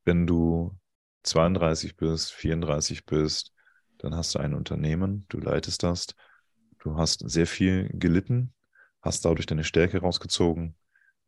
[0.05, 0.75] wenn du
[1.23, 3.53] 32 bist, 34 bist,
[3.97, 6.07] dann hast du ein Unternehmen, du leitest das,
[6.79, 8.53] du hast sehr viel gelitten,
[9.01, 10.75] hast dadurch deine Stärke rausgezogen,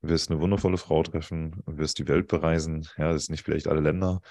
[0.02, 3.82] wirst eine wundervolle Frau treffen, wirst die Welt bereisen, ja, das sind nicht vielleicht alle
[3.82, 4.22] Länder,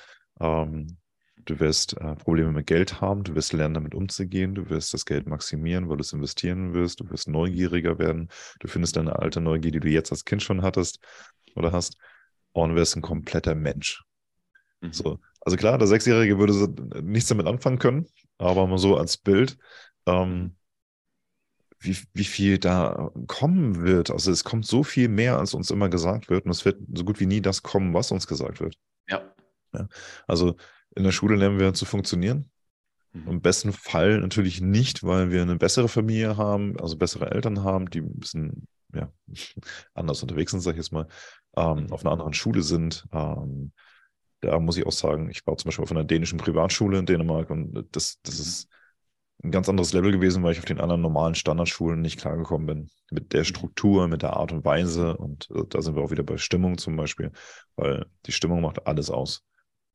[0.41, 0.99] ähm,
[1.45, 5.07] Du wirst äh, Probleme mit Geld haben, du wirst lernen, damit umzugehen, du wirst das
[5.07, 8.29] Geld maximieren, weil du es investieren wirst, du wirst neugieriger werden,
[8.61, 11.01] du findest deine alte Neugier, die du jetzt als Kind schon hattest
[11.55, 11.97] oder hast,
[12.53, 14.03] und wirst ein kompletter Mensch.
[14.81, 14.93] Mhm.
[14.93, 15.19] So.
[15.41, 18.07] Also klar, der Sechsjährige würde nichts damit anfangen können,
[18.39, 19.57] aber mal so als Bild,
[20.07, 20.57] ähm,
[21.81, 24.11] wie, wie viel da kommen wird.
[24.11, 27.05] Also es kommt so viel mehr, als uns immer gesagt wird, und es wird so
[27.05, 28.77] gut wie nie das kommen, was uns gesagt wird.
[29.09, 29.23] Ja.
[29.73, 29.89] ja.
[30.27, 30.57] Also
[30.95, 32.51] in der Schule lernen wir zu funktionieren.
[33.13, 33.29] Mhm.
[33.29, 37.89] Im besten Fall natürlich nicht, weil wir eine bessere Familie haben, also bessere Eltern haben,
[37.89, 39.11] die ein bisschen ja,
[39.95, 41.09] anders unterwegs sind, sag ich jetzt mal,
[41.57, 41.93] ähm, mhm.
[41.93, 43.07] auf einer anderen Schule sind.
[43.13, 43.73] Ähm,
[44.41, 47.51] da muss ich auch sagen, ich war zum Beispiel auf einer dänischen Privatschule in Dänemark
[47.51, 48.43] und das, das mhm.
[48.43, 48.69] ist
[49.43, 52.91] ein ganz anderes Level gewesen, weil ich auf den anderen normalen Standardschulen nicht klargekommen bin.
[53.11, 53.45] Mit der mhm.
[53.45, 55.17] Struktur, mit der Art und Weise.
[55.17, 57.33] Und äh, da sind wir auch wieder bei Stimmung zum Beispiel,
[57.77, 59.45] weil die Stimmung macht alles aus.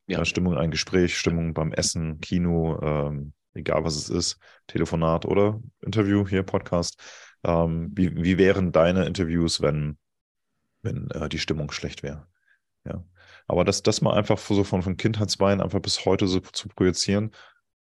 [0.08, 0.24] Ja.
[0.26, 6.28] Stimmung ein Gespräch, Stimmung beim Essen, Kino, ähm, egal was es ist, Telefonat oder Interview
[6.28, 7.00] hier, Podcast.
[7.44, 9.98] Ähm, wie, wie wären deine Interviews, wenn,
[10.82, 12.28] wenn äh, die Stimmung schlecht wäre?
[12.86, 13.04] Ja.
[13.48, 17.32] Aber das, das mal einfach so von, von Kindheitsbeinen einfach bis heute so zu projizieren,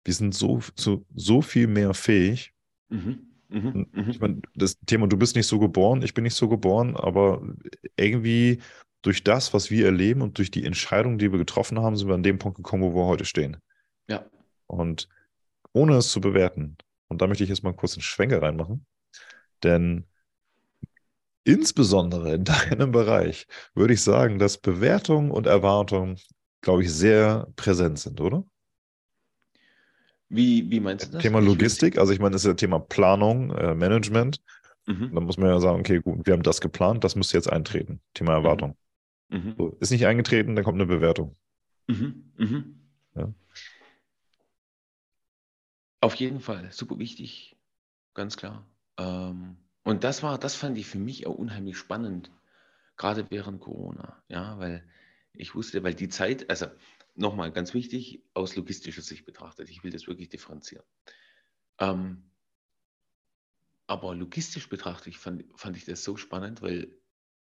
[0.08, 2.54] wir sind so, so, so viel mehr fähig.
[2.88, 3.26] Mhm.
[3.50, 3.86] Mhm.
[3.92, 4.10] mhm.
[4.10, 7.42] Ich meine, das Thema, du bist nicht so geboren, ich bin nicht so geboren, aber
[7.98, 8.62] irgendwie
[9.02, 12.14] durch das, was wir erleben und durch die Entscheidungen, die wir getroffen haben, sind wir
[12.14, 13.58] an dem Punkt gekommen, wo wir heute stehen.
[14.08, 14.24] Ja.
[14.66, 15.10] Und
[15.74, 18.86] ohne es zu bewerten, und da möchte ich jetzt mal kurz einen Schwenker reinmachen,
[19.62, 20.06] denn
[21.44, 26.16] insbesondere in deinem Bereich würde ich sagen, dass Bewertung und Erwartung,
[26.62, 28.42] glaube ich, sehr präsent sind, oder?
[30.28, 31.22] Wie, wie meinst du das?
[31.22, 34.40] Thema Logistik, also ich meine, das ist ja Thema Planung, äh, Management.
[34.86, 35.14] Mhm.
[35.14, 38.00] Dann muss man ja sagen, okay, gut, wir haben das geplant, das müsste jetzt eintreten.
[38.14, 38.44] Thema mhm.
[38.44, 38.76] Erwartung.
[39.28, 39.54] Mhm.
[39.56, 41.36] So, ist nicht eingetreten, dann kommt eine Bewertung.
[41.86, 42.32] Mhm.
[42.36, 42.80] Mhm.
[43.14, 43.32] Ja.
[46.00, 47.56] Auf jeden Fall, super wichtig,
[48.14, 48.66] ganz klar.
[48.98, 52.30] Ähm, und das war, das fand ich für mich auch unheimlich spannend,
[52.96, 54.84] gerade während Corona, ja, weil
[55.32, 56.66] ich wusste, weil die Zeit, also
[57.18, 60.84] nochmal ganz wichtig, aus logistischer Sicht betrachtet, ich will das wirklich differenzieren.
[61.78, 62.30] Ähm,
[63.86, 66.94] aber logistisch betrachtet fand, fand ich das so spannend, weil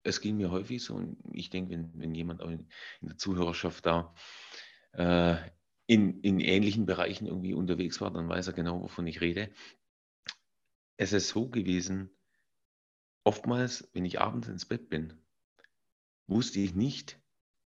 [0.03, 2.69] es ging mir häufig so, und ich denke, wenn, wenn jemand in,
[3.01, 4.15] in der Zuhörerschaft da
[4.93, 5.37] äh,
[5.87, 9.53] in, in ähnlichen Bereichen irgendwie unterwegs war, dann weiß er genau, wovon ich rede.
[10.97, 12.11] Es ist so gewesen,
[13.25, 15.15] oftmals, wenn ich abends ins Bett bin,
[16.27, 17.19] wusste ich nicht,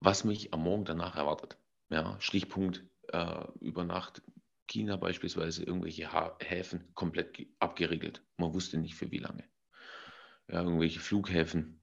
[0.01, 1.57] was mich am Morgen danach erwartet.
[1.91, 4.23] Ja, Stichpunkt äh, über Nacht
[4.67, 8.23] China beispielsweise irgendwelche Häfen komplett abgeriegelt.
[8.37, 9.45] Man wusste nicht für wie lange.
[10.49, 11.81] Ja, irgendwelche Flughäfen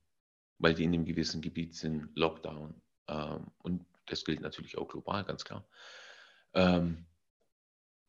[0.62, 2.82] weil die in einem gewissen Gebiet sind, Lockdown.
[3.08, 5.68] Ähm, und das gilt natürlich auch global, ganz klar.
[6.54, 7.06] Ähm,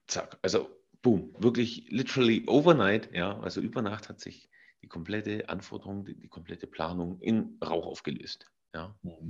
[0.07, 0.68] zack, also
[1.00, 4.50] boom, wirklich literally overnight, ja, also über Nacht hat sich
[4.83, 8.50] die komplette Anforderung, die, die komplette Planung in Rauch aufgelöst.
[8.74, 8.94] Ja.
[9.02, 9.28] Mhm.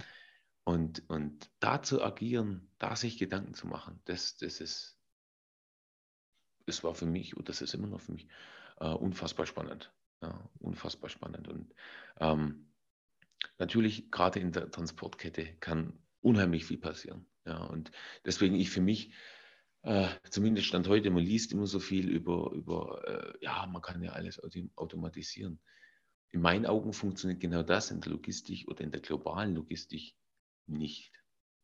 [0.64, 4.96] Und, und da zu agieren, da sich Gedanken zu machen, das, das ist,
[6.66, 8.28] das war für mich, und das ist immer noch für mich,
[8.78, 9.92] äh, unfassbar spannend.
[10.20, 11.48] Ja, unfassbar spannend.
[11.48, 11.74] Und
[12.20, 12.72] ähm,
[13.58, 17.26] natürlich gerade in der Transportkette kann unheimlich viel passieren.
[17.44, 17.90] Ja, und
[18.24, 19.12] deswegen ich für mich,
[19.82, 24.00] äh, zumindest Stand heute, man liest immer so viel über, über äh, ja, man kann
[24.00, 24.40] ja alles
[24.76, 25.58] automatisieren.
[26.28, 30.14] In meinen Augen funktioniert genau das in der Logistik oder in der globalen Logistik
[30.66, 31.12] nicht.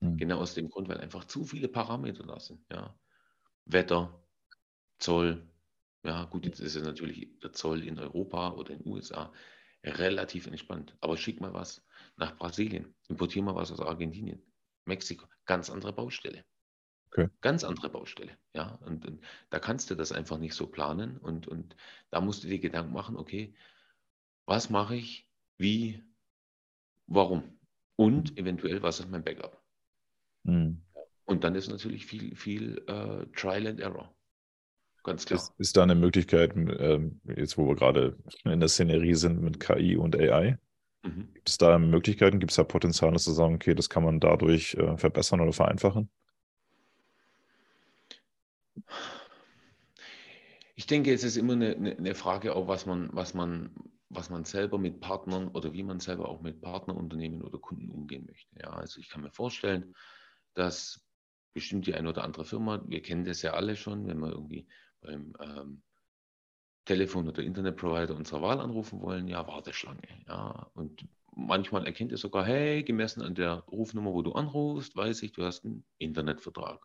[0.01, 0.17] Mhm.
[0.17, 2.65] Genau aus dem Grund, weil einfach zu viele Parameter da sind.
[2.71, 2.99] Ja.
[3.65, 4.23] Wetter,
[4.99, 5.49] Zoll,
[6.05, 9.33] ja gut, jetzt ist es natürlich der Zoll in Europa oder in den USA
[9.85, 10.97] relativ entspannt.
[11.01, 11.85] Aber schick mal was
[12.17, 14.43] nach Brasilien, importier mal was aus Argentinien,
[14.85, 16.45] Mexiko, ganz andere Baustelle.
[17.11, 17.29] Okay.
[17.41, 18.37] Ganz andere Baustelle.
[18.55, 21.75] Ja, und, und, da kannst du das einfach nicht so planen und, und
[22.11, 23.55] da musst du dir Gedanken machen, okay,
[24.45, 26.05] was mache ich, wie,
[27.07, 27.58] warum
[27.99, 29.61] und eventuell, was ist mein Backup?
[30.45, 30.83] Mhm.
[31.25, 34.15] Und dann ist natürlich viel, viel uh, Trial and Error.
[35.03, 35.41] Ganz klar.
[35.41, 39.59] Ist, ist da eine Möglichkeit, ähm, jetzt wo wir gerade in der Szenerie sind mit
[39.59, 40.59] KI und AI,
[41.03, 41.35] mhm.
[41.35, 44.21] gibt es da Möglichkeiten, gibt es da Potenzial, dass zu sagen, okay, das kann man
[44.21, 46.09] dadurch äh, verbessern oder vereinfachen?
[50.77, 53.75] Ich denke, es ist immer eine, eine Frage, auch was man, was man,
[54.11, 58.27] was man selber mit Partnern oder wie man selber auch mit Partnerunternehmen oder Kunden umgehen
[58.27, 58.57] möchte.
[58.61, 59.95] Ja, also ich kann mir vorstellen,
[60.55, 61.07] dass
[61.55, 64.67] bestimmt die eine oder andere Firma, wir kennen das ja alle schon, wenn wir irgendwie
[65.01, 65.83] beim ähm,
[66.85, 70.01] Telefon- oder Internetprovider unserer Wahl anrufen wollen, ja, Warteschlange.
[70.27, 75.23] Ja, und manchmal erkennt ihr sogar, hey, gemessen an der Rufnummer, wo du anrufst, weiß
[75.23, 76.81] ich, du hast einen Internetvertrag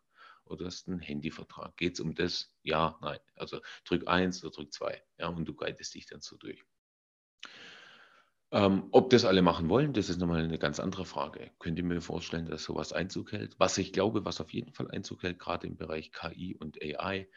[0.46, 1.78] oder hast einen Handyvertrag.
[1.78, 2.54] Geht es um das?
[2.64, 3.20] Ja, nein.
[3.36, 5.02] Also drück eins oder drück zwei.
[5.18, 6.66] Ja, und du guidest dich dann so durch.
[8.54, 11.50] Ähm, ob das alle machen wollen, das ist nochmal eine ganz andere Frage.
[11.58, 13.60] Könnt ihr mir vorstellen, dass sowas Einzug hält?
[13.60, 17.28] Was ich glaube, was auf jeden Fall Einzug hält, gerade im Bereich KI und AI.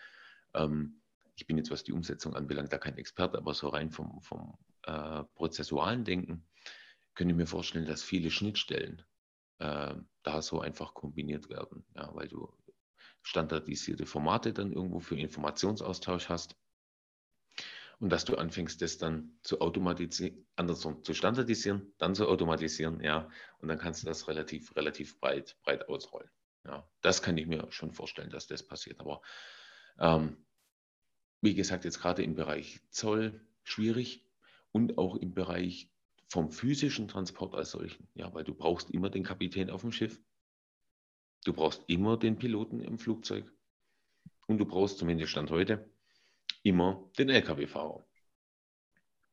[0.52, 1.00] Ähm,
[1.35, 4.59] ich bin jetzt, was die Umsetzung anbelangt, da kein Experte, aber so rein vom, vom
[4.83, 6.46] äh, prozessualen Denken,
[7.14, 9.02] könnt ihr mir vorstellen, dass viele Schnittstellen
[9.59, 11.87] äh, da so einfach kombiniert werden.
[11.94, 12.52] Ja, weil du
[13.22, 16.57] standardisierte Formate dann irgendwo für Informationsaustausch hast
[17.98, 23.28] und dass du anfängst, das dann zu automatisieren, andersrum zu standardisieren, dann zu automatisieren, ja,
[23.59, 26.30] und dann kannst du das relativ, relativ breit, breit ausrollen.
[26.64, 29.00] Ja, das kann ich mir schon vorstellen, dass das passiert.
[29.00, 29.22] Aber
[29.98, 30.44] ähm,
[31.40, 34.24] wie gesagt, jetzt gerade im Bereich Zoll schwierig
[34.72, 35.90] und auch im Bereich
[36.28, 40.20] vom physischen Transport als solchen, ja, weil du brauchst immer den Kapitän auf dem Schiff,
[41.46, 43.52] Du brauchst immer den Piloten im Flugzeug
[44.48, 45.88] und du brauchst zumindest Stand heute
[46.68, 48.05] immer den Lkw-Fahrer.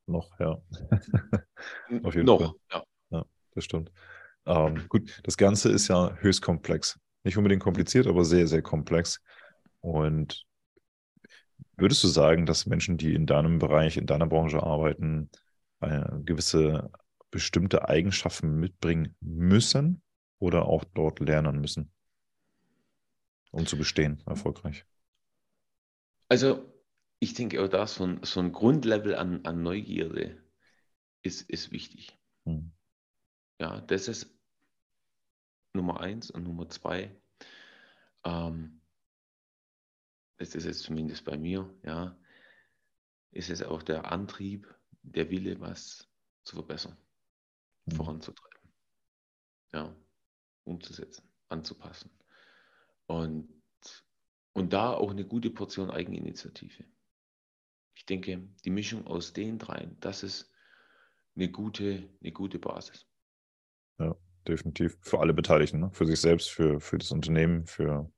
[0.05, 0.61] Noch, ja.
[2.03, 2.53] Auf jeden Noch, Fall.
[2.71, 2.83] Ja.
[3.11, 3.25] ja.
[3.55, 3.91] das stimmt.
[4.45, 6.99] Ähm, gut, das Ganze ist ja höchst komplex.
[7.23, 9.21] Nicht unbedingt kompliziert, aber sehr, sehr komplex.
[9.79, 10.45] Und
[11.77, 15.29] würdest du sagen, dass Menschen, die in deinem Bereich, in deiner Branche arbeiten,
[15.79, 16.91] gewisse
[17.31, 20.01] bestimmte Eigenschaften mitbringen müssen
[20.39, 21.93] oder auch dort lernen müssen?
[23.53, 24.85] um zu bestehen, erfolgreich?
[26.27, 26.72] Also,
[27.23, 30.43] ich denke auch da, so ein, so ein Grundlevel an, an Neugierde
[31.21, 32.19] ist, ist wichtig.
[32.45, 32.73] Hm.
[33.61, 34.37] Ja, das ist
[35.73, 37.15] Nummer eins und Nummer zwei.
[38.25, 38.81] Ähm,
[40.37, 42.19] das ist jetzt zumindest bei mir, ja,
[43.31, 44.67] ist es auch der Antrieb,
[45.01, 46.09] der Wille, was
[46.43, 46.97] zu verbessern,
[47.85, 47.95] hm.
[47.95, 48.73] voranzutreiben,
[49.73, 49.95] ja,
[50.65, 52.11] umzusetzen, anzupassen.
[53.05, 53.47] Und,
[54.51, 56.83] und da auch eine gute Portion Eigeninitiative.
[57.95, 60.51] Ich denke, die Mischung aus den dreien, das ist
[61.35, 63.07] eine gute, eine gute Basis.
[63.99, 64.15] Ja,
[64.47, 64.97] definitiv.
[65.01, 65.89] Für alle Beteiligten, ne?
[65.91, 68.11] für sich selbst, für, für das Unternehmen, für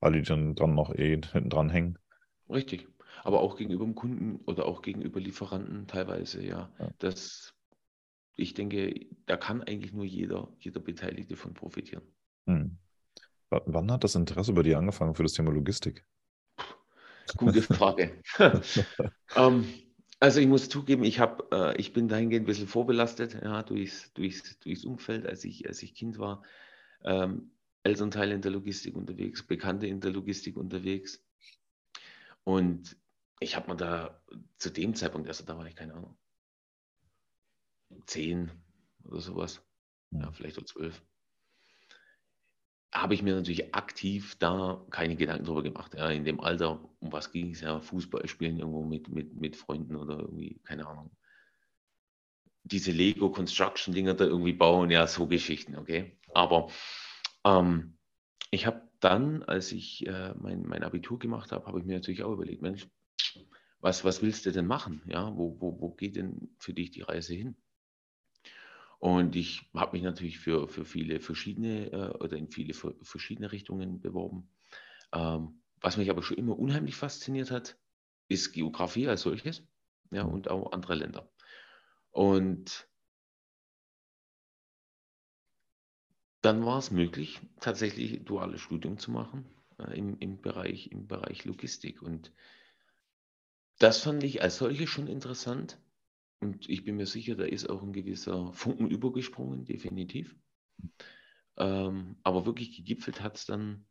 [0.00, 1.98] alle, die dann, dann noch eh hinten dran hängen.
[2.48, 2.88] Richtig.
[3.22, 6.72] Aber auch gegenüber dem Kunden oder auch gegenüber Lieferanten teilweise, ja.
[6.78, 6.90] ja.
[6.98, 7.54] Das,
[8.36, 12.04] ich denke, da kann eigentlich nur jeder, jeder Beteiligte von profitieren.
[12.46, 12.78] Hm.
[13.50, 16.06] Wann hat das Interesse bei dir angefangen für das Thema Logistik?
[17.36, 18.22] Gute Frage.
[19.36, 19.66] ähm,
[20.18, 24.12] also ich muss zugeben, ich, hab, äh, ich bin dahingehend ein bisschen vorbelastet ja, durchs,
[24.12, 26.42] durchs, durchs Umfeld, als ich, als ich Kind war.
[27.04, 31.24] Ähm, Elternteile in der Logistik unterwegs, Bekannte in der Logistik unterwegs.
[32.44, 32.96] Und
[33.40, 34.22] ich habe mir da
[34.58, 36.16] zu dem Zeitpunkt, also da war ich keine Ahnung,
[38.06, 38.50] zehn
[39.04, 39.62] oder sowas,
[40.10, 41.02] ja, vielleicht auch zwölf
[43.00, 45.94] habe ich mir natürlich aktiv da keine Gedanken drüber gemacht.
[45.94, 49.56] Ja, in dem Alter, um was ging es ja, Fußball spielen irgendwo mit, mit, mit
[49.56, 51.10] Freunden oder irgendwie, keine Ahnung.
[52.62, 56.18] Diese Lego-Construction-Dinger da irgendwie bauen, ja, so Geschichten, okay.
[56.34, 56.68] Aber
[57.44, 57.96] ähm,
[58.50, 62.22] ich habe dann, als ich äh, mein, mein Abitur gemacht habe, habe ich mir natürlich
[62.22, 62.86] auch überlegt, Mensch,
[63.80, 65.02] was, was willst du denn machen?
[65.06, 67.56] Ja, wo, wo, wo geht denn für dich die Reise hin?
[69.00, 74.00] Und ich habe mich natürlich für, für viele verschiedene äh, oder in viele verschiedene Richtungen
[74.00, 74.50] beworben.
[75.12, 77.78] Ähm, was mich aber schon immer unheimlich fasziniert hat,
[78.28, 79.66] ist Geografie als solches
[80.10, 80.32] ja, mhm.
[80.34, 81.32] und auch andere Länder.
[82.10, 82.88] Und
[86.42, 89.46] dann war es möglich, tatsächlich duales Studium zu machen
[89.78, 92.02] äh, im, im, Bereich, im Bereich Logistik.
[92.02, 92.32] Und
[93.78, 95.78] das fand ich als solches schon interessant.
[96.40, 100.36] Und ich bin mir sicher, da ist auch ein gewisser Funken übergesprungen, definitiv.
[101.56, 103.86] Ähm, aber wirklich gegipfelt hat es dann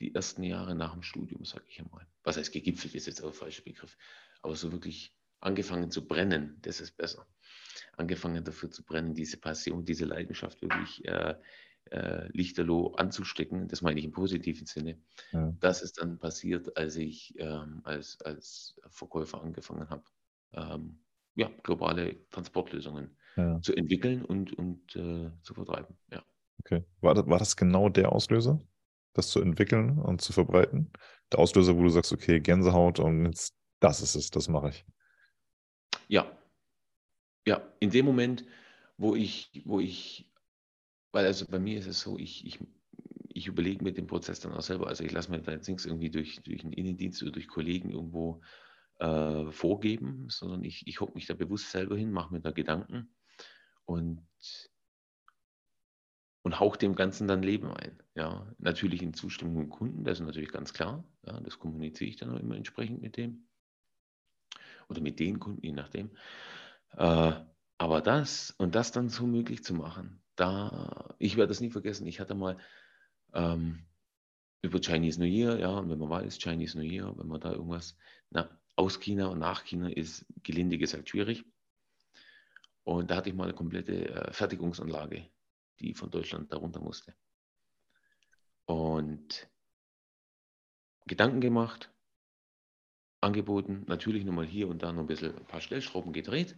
[0.00, 2.06] die ersten Jahre nach dem Studium, sage ich einmal.
[2.22, 3.96] Was heißt gegipfelt, ist jetzt auch ein falscher Begriff.
[4.42, 7.26] Aber so wirklich angefangen zu brennen, das ist besser.
[7.96, 11.34] Angefangen dafür zu brennen, diese Passion, diese Leidenschaft wirklich äh,
[11.90, 13.66] äh, lichterloh anzustecken.
[13.66, 15.00] Das meine ich im positiven Sinne.
[15.32, 15.52] Ja.
[15.58, 20.04] Das ist dann passiert, als ich ähm, als, als Verkäufer angefangen habe,
[20.52, 21.00] ähm,
[21.38, 23.60] ja, globale Transportlösungen ja.
[23.62, 25.96] zu entwickeln und, und äh, zu vertreiben.
[26.10, 26.24] Ja.
[26.60, 26.84] Okay.
[27.00, 28.60] War das, war das genau der Auslöser,
[29.12, 30.92] das zu entwickeln und zu verbreiten?
[31.30, 34.84] Der Auslöser, wo du sagst, okay, Gänsehaut und jetzt, das ist es, das mache ich.
[36.08, 36.26] Ja.
[37.46, 38.44] Ja, in dem Moment,
[38.96, 40.28] wo ich, wo ich,
[41.12, 42.58] weil also bei mir ist es so, ich, ich,
[43.28, 44.88] ich überlege mir den Prozess dann auch selber.
[44.88, 47.90] Also ich lasse mir da jetzt nichts irgendwie durch, durch einen Innendienst oder durch Kollegen
[47.90, 48.42] irgendwo
[48.98, 53.14] äh, vorgeben, sondern ich, ich hocke mich da bewusst selber hin, mache mir da Gedanken
[53.84, 54.26] und,
[56.42, 58.02] und hauche dem Ganzen dann Leben ein.
[58.14, 61.04] Ja, natürlich in Zustimmung mit Kunden, das ist natürlich ganz klar.
[61.24, 63.48] Ja, das kommuniziere ich dann auch immer entsprechend mit dem
[64.88, 66.10] oder mit den Kunden, je nachdem.
[66.92, 67.32] Äh,
[67.78, 72.06] aber das und das dann so möglich zu machen, da, ich werde das nie vergessen,
[72.06, 72.58] ich hatte mal
[73.34, 73.86] ähm,
[74.62, 77.52] über Chinese New Year, ja, und wenn man weiß, Chinese New Year, wenn man da
[77.52, 77.96] irgendwas,
[78.30, 81.44] na, aus China und nach China ist gelinde gesagt schwierig.
[82.84, 85.28] Und da hatte ich mal eine komplette äh, Fertigungsanlage,
[85.80, 87.12] die von Deutschland darunter musste.
[88.66, 89.50] Und
[91.06, 91.92] Gedanken gemacht,
[93.20, 96.56] angeboten, natürlich nochmal hier und da noch ein bisschen ein paar Stellschrauben gedreht,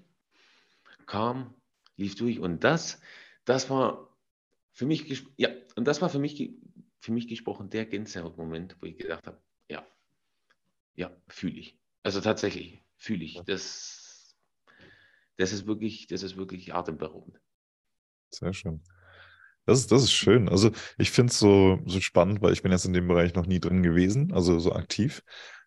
[1.06, 1.54] kam,
[1.96, 3.00] lief durch und das,
[3.46, 4.14] das war
[4.72, 6.52] für mich, ja, und das war für mich,
[6.98, 9.86] für mich gesprochen der Gänsehautmoment, wo ich gedacht habe, ja,
[10.96, 11.79] ja, fühle ich.
[12.02, 13.40] Also tatsächlich fühle ich.
[13.46, 14.34] Das,
[15.36, 17.38] das ist wirklich, das ist wirklich atemberaubend.
[18.30, 18.82] Sehr schön.
[19.66, 20.48] Das ist, das ist schön.
[20.48, 23.46] Also ich finde es so, so spannend, weil ich bin jetzt in dem Bereich noch
[23.46, 25.22] nie drin gewesen, also so aktiv.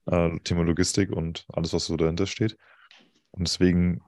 [0.05, 2.57] Äh, Thema Logistik und alles, was so dahinter steht.
[3.31, 4.01] Und deswegen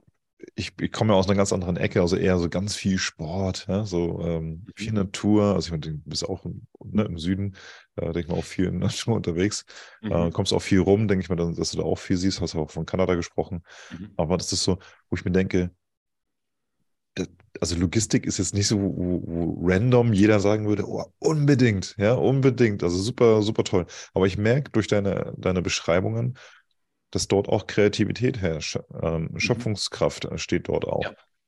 [0.54, 3.66] ich, ich komme ja aus einer ganz anderen Ecke, also eher so ganz viel Sport,
[3.68, 4.96] ja, so ähm, viel mhm.
[4.96, 5.54] Natur.
[5.54, 7.56] Also ich meine, du bist auch im, ne, im Süden,
[7.96, 9.64] äh, denke ich mal, auch viel in Natur unterwegs.
[10.02, 10.12] Äh, mhm.
[10.12, 12.40] Äh, kommst auch viel rum, denke ich mal, dass du da auch viel siehst.
[12.40, 13.62] Hast auch von Kanada gesprochen.
[13.90, 14.10] Mhm.
[14.16, 15.70] Aber das ist so, wo ich mir denke,
[17.14, 17.28] das,
[17.60, 22.12] also Logistik ist jetzt nicht so, wo, wo, random jeder sagen würde, oh, unbedingt, ja,
[22.12, 22.82] unbedingt.
[22.82, 23.86] Also super, super toll.
[24.12, 26.36] Aber ich merke durch deine, deine Beschreibungen,
[27.10, 28.78] dass dort auch Kreativität herrscht.
[29.02, 29.38] Ähm, mhm.
[29.38, 31.04] Schöpfungskraft steht dort auch.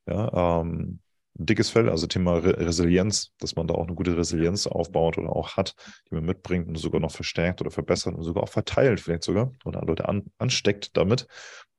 [0.06, 0.30] Ja.
[0.32, 1.00] ja ähm,
[1.34, 5.34] dickes Fell, also Thema Re Resilienz, dass man da auch eine gute Resilienz aufbaut oder
[5.34, 5.74] auch hat,
[6.10, 9.52] die man mitbringt und sogar noch verstärkt oder verbessert und sogar auch verteilt, vielleicht sogar,
[9.64, 11.26] oder Leute an, ansteckt damit.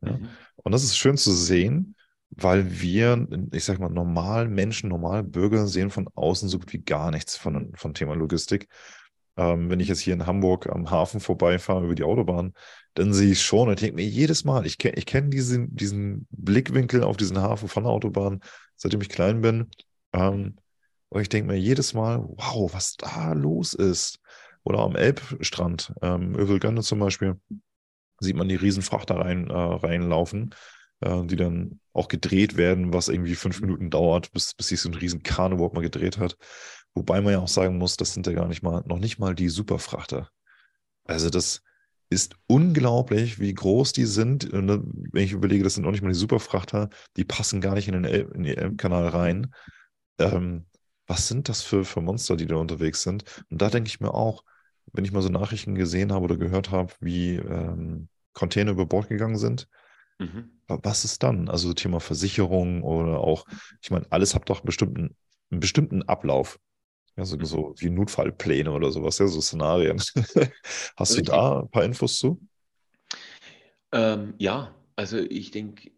[0.01, 0.13] Ja.
[0.13, 0.29] Mhm.
[0.55, 1.95] Und das ist schön zu sehen,
[2.29, 6.81] weil wir, ich sag mal, normal Menschen, normal Bürger sehen von außen so gut wie
[6.81, 8.67] gar nichts von, von Thema Logistik.
[9.35, 12.53] Ähm, wenn ich jetzt hier in Hamburg am Hafen vorbeifahre über die Autobahn,
[12.99, 16.27] dann sehe ich schon und denke mir jedes Mal, ich kenne ich kenn diesen, diesen
[16.31, 18.41] Blickwinkel auf diesen Hafen von der Autobahn,
[18.75, 19.69] seitdem ich klein bin.
[20.11, 20.57] Ähm,
[21.07, 24.19] und ich denke mir jedes Mal, wow, was da los ist.
[24.63, 27.39] Oder am Elbstrand, ähm, Övelgönne zum Beispiel,
[28.19, 30.53] sieht man die Riesenfrachter rein, äh, reinlaufen,
[30.99, 34.89] äh, die dann auch gedreht werden, was irgendwie fünf Minuten dauert, bis, bis sich so
[34.89, 36.35] ein riesen Kahn überhaupt mal gedreht hat.
[36.93, 39.35] Wobei man ja auch sagen muss, das sind ja gar nicht mal, noch nicht mal
[39.35, 40.29] die Superfrachter.
[41.05, 41.61] Also das
[42.09, 44.49] ist unglaublich, wie groß die sind.
[44.51, 47.93] Wenn ich überlege, das sind noch nicht mal die Superfrachter, die passen gar nicht in
[47.93, 49.53] den, El in den Elbkanal rein.
[50.17, 50.65] Ähm,
[51.05, 53.23] was sind das für, für Monster, die da unterwegs sind?
[53.49, 54.43] Und da denke ich mir auch,
[54.93, 59.09] wenn ich mal so Nachrichten gesehen habe oder gehört habe, wie ähm, Container über Bord
[59.09, 59.67] gegangen sind,
[60.17, 60.49] mhm.
[60.67, 61.49] was ist dann?
[61.49, 63.45] Also Thema Versicherung oder auch,
[63.81, 65.15] ich meine, alles hat doch bestimmten,
[65.51, 66.59] einen bestimmten Ablauf.
[67.19, 70.01] Ja, so, so wie Notfallpläne oder sowas, ja, so Szenarien.
[70.95, 72.39] Hast du da ein paar Infos zu?
[73.91, 75.91] Ähm, ja, also ich denke,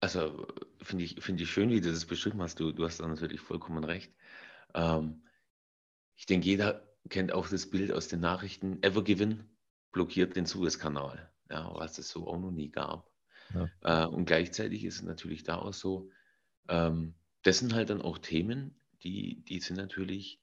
[0.00, 0.48] also
[0.82, 2.58] finde ich, find ich schön, wie du das beschrieben hast.
[2.58, 4.12] Du, du hast da natürlich vollkommen recht.
[4.74, 5.22] Ähm,
[6.16, 8.82] ich denke, jeder kennt auch das Bild aus den Nachrichten.
[8.82, 9.56] Evergiven
[9.92, 13.12] blockiert den Suezkanal, ja, was es so auch noch nie gab.
[13.54, 13.68] Ja.
[13.82, 16.10] Äh, und gleichzeitig ist es natürlich da auch so,
[16.66, 17.14] ähm,
[17.44, 20.40] das sind halt dann auch Themen, die, die sind natürlich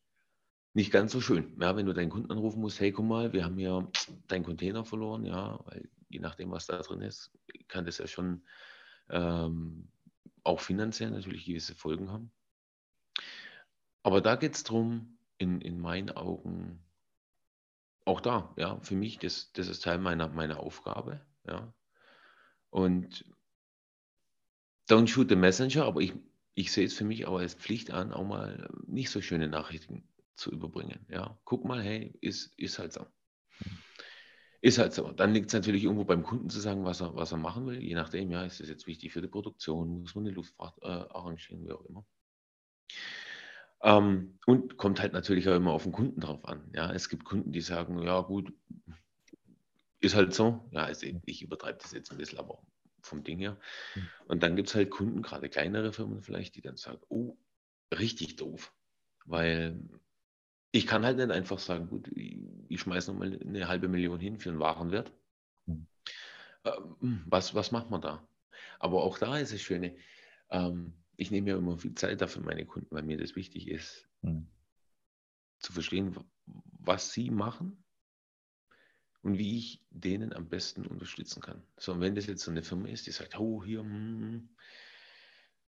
[0.74, 1.58] nicht ganz so schön.
[1.60, 3.88] Ja, wenn du deinen Kunden anrufen musst, hey, guck mal, wir haben ja
[4.28, 7.32] deinen Container verloren, ja, weil je nachdem, was da drin ist,
[7.68, 8.46] kann das ja schon
[9.10, 9.90] ähm,
[10.44, 12.32] auch finanziell natürlich gewisse Folgen haben.
[14.04, 16.84] Aber da geht es darum, in, in meinen Augen,
[18.06, 21.74] auch da, ja, für mich, das, das ist Teil meiner, meiner Aufgabe, ja.
[22.70, 23.26] Und
[24.90, 26.14] don't shoot the messenger, aber ich,
[26.56, 30.04] ich sehe es für mich auch als Pflicht an, auch mal nicht so schöne Nachrichten
[30.42, 31.06] zu überbringen.
[31.10, 33.08] Ja, guck mal, hey, ist, ist halt so.
[34.62, 35.12] Ist halt so.
[35.12, 37.82] Dann liegt es natürlich irgendwo beim Kunden zu sagen, was er, was er machen will.
[37.82, 40.88] Je nachdem, ja, ist das jetzt wichtig für die Produktion, muss man eine Luftfahrt äh,
[40.88, 42.06] arrangieren, wie auch immer.
[43.84, 46.70] Ähm, und kommt halt natürlich auch immer auf den Kunden drauf an.
[46.74, 48.54] Ja, es gibt Kunden, die sagen, ja gut,
[50.00, 50.70] ist halt so.
[50.72, 52.62] Ja, also ich übertreibe das jetzt ein bisschen, aber
[53.02, 53.58] vom Ding her.
[53.94, 54.08] Hm.
[54.28, 57.38] Und dann gibt es halt Kunden, gerade kleinere Firmen vielleicht, die dann sagen, oh,
[57.92, 58.74] richtig doof.
[59.26, 59.80] Weil
[60.72, 64.50] ich kann halt nicht einfach sagen, gut, ich, schmeiße nochmal eine halbe Million hin für
[64.50, 65.12] einen Warenwert.
[65.66, 65.88] Mhm.
[67.26, 68.26] Was, was macht man da?
[68.80, 69.96] Aber auch da ist das Schöne,
[70.50, 74.08] ähm, ich nehme ja immer viel Zeit dafür meine Kunden, weil mir das wichtig ist,
[74.22, 74.48] mhm.
[75.60, 76.16] zu verstehen,
[76.46, 77.84] was sie machen
[79.22, 81.62] und wie ich denen am besten unterstützen kann.
[81.78, 84.50] So, und wenn das jetzt so eine Firma ist, die sagt, oh, hier, mm,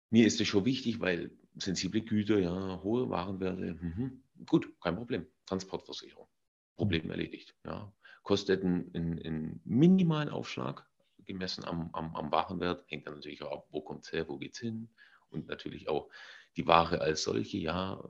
[0.10, 5.28] mir ist das schon wichtig, weil sensible Güter, ja, hohe Warenwerte, mhm, gut, kein Problem.
[5.46, 6.28] Transportversicherung,
[6.76, 7.12] Problem mhm.
[7.12, 7.56] erledigt.
[7.66, 7.94] Ja.
[8.24, 10.86] Kostet einen, einen, einen minimalen Aufschlag,
[11.26, 14.38] gemessen am, am, am Warenwert, hängt dann natürlich auch ab, wo kommt es her, wo
[14.38, 14.90] geht es hin
[15.30, 16.10] und natürlich auch
[16.56, 18.02] die Ware als solche, ja,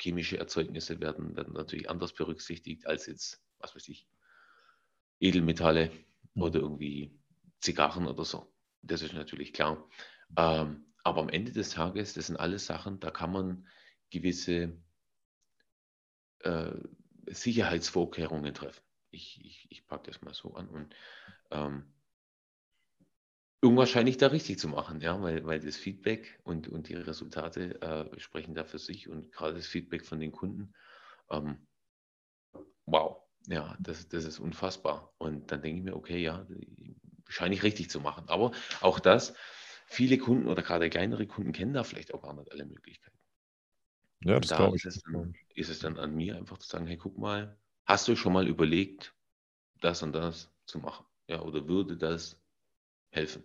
[0.00, 4.08] chemische Erzeugnisse werden, werden natürlich anders berücksichtigt als jetzt, was weiß ich,
[5.20, 5.90] Edelmetalle
[6.34, 6.42] mhm.
[6.42, 7.18] oder irgendwie
[7.60, 8.52] Zigarren oder so.
[8.82, 9.88] Das ist natürlich klar.
[10.36, 13.66] Ähm, aber am Ende des Tages, das sind alles Sachen, da kann man
[14.10, 14.76] gewisse
[16.44, 16.72] äh,
[17.26, 18.82] Sicherheitsvorkehrungen treffen.
[19.10, 20.94] Ich, ich, ich packe das mal so an und
[21.50, 21.84] ähm,
[23.60, 28.20] unwahrscheinlich da richtig zu machen, ja, weil, weil das Feedback und, und die Resultate äh,
[28.20, 30.74] sprechen da für sich und gerade das Feedback von den Kunden,
[31.30, 31.66] ähm,
[32.86, 35.14] wow, ja, das, das ist unfassbar.
[35.18, 36.46] Und dann denke ich mir, okay, ja,
[37.28, 38.28] scheine ich richtig zu machen.
[38.28, 39.34] Aber auch das,
[39.86, 43.13] viele Kunden oder gerade kleinere Kunden kennen da vielleicht auch gar nicht alle Möglichkeiten.
[44.24, 44.84] Ja, das glaube ich.
[44.84, 48.08] Ist es, dann, ist es dann an mir einfach zu sagen, hey, guck mal, hast
[48.08, 49.14] du schon mal überlegt,
[49.80, 51.04] das und das zu machen?
[51.28, 52.40] Ja, oder würde das
[53.10, 53.44] helfen?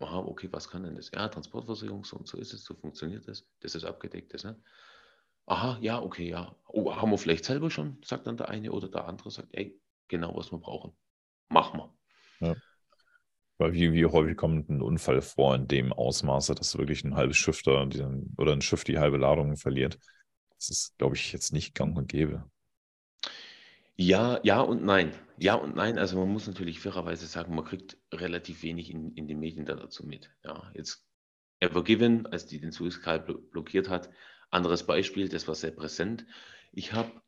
[0.00, 1.10] Aha, okay, was kann denn das?
[1.10, 4.60] Ja, Transportversicherung, so und so ist es, so funktioniert das, das ist abgedeckt, das, ne?
[5.46, 6.54] Aha, ja, okay, ja.
[6.68, 9.80] Oh, haben wir vielleicht selber schon, sagt dann der eine oder der andere, sagt, ey,
[10.08, 10.92] genau, was wir brauchen.
[11.48, 11.94] Machen wir.
[12.40, 12.56] Ja.
[13.58, 17.36] Weil wie, wie häufig kommt ein Unfall vor in dem Ausmaße, dass wirklich ein halbes
[17.36, 17.88] Schiff da
[18.36, 19.98] oder ein Schiff die halbe Ladung verliert?
[20.56, 22.50] Das ist, glaube ich, jetzt nicht gang und gäbe.
[23.96, 25.12] Ja, ja und nein.
[25.38, 25.98] Ja und nein.
[25.98, 30.06] Also man muss natürlich fairerweise sagen, man kriegt relativ wenig in, in den Medien dazu
[30.06, 30.30] mit.
[30.44, 31.06] Ja, jetzt
[31.60, 34.10] Ever Given, als die den Suezkanal blockiert hat,
[34.50, 36.26] anderes Beispiel, das war sehr präsent.
[36.72, 37.22] Ich habe,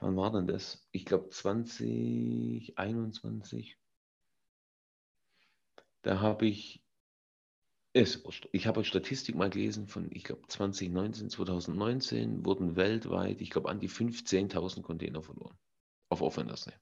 [0.00, 0.88] wann war denn das?
[0.90, 3.78] Ich glaube 2021
[6.04, 6.82] da habe ich
[7.94, 13.70] es, ich habe Statistik mal gelesen von, ich glaube 2019, 2019 wurden weltweit, ich glaube
[13.70, 15.56] an die 15.000 Container verloren
[16.08, 16.72] auf offener See.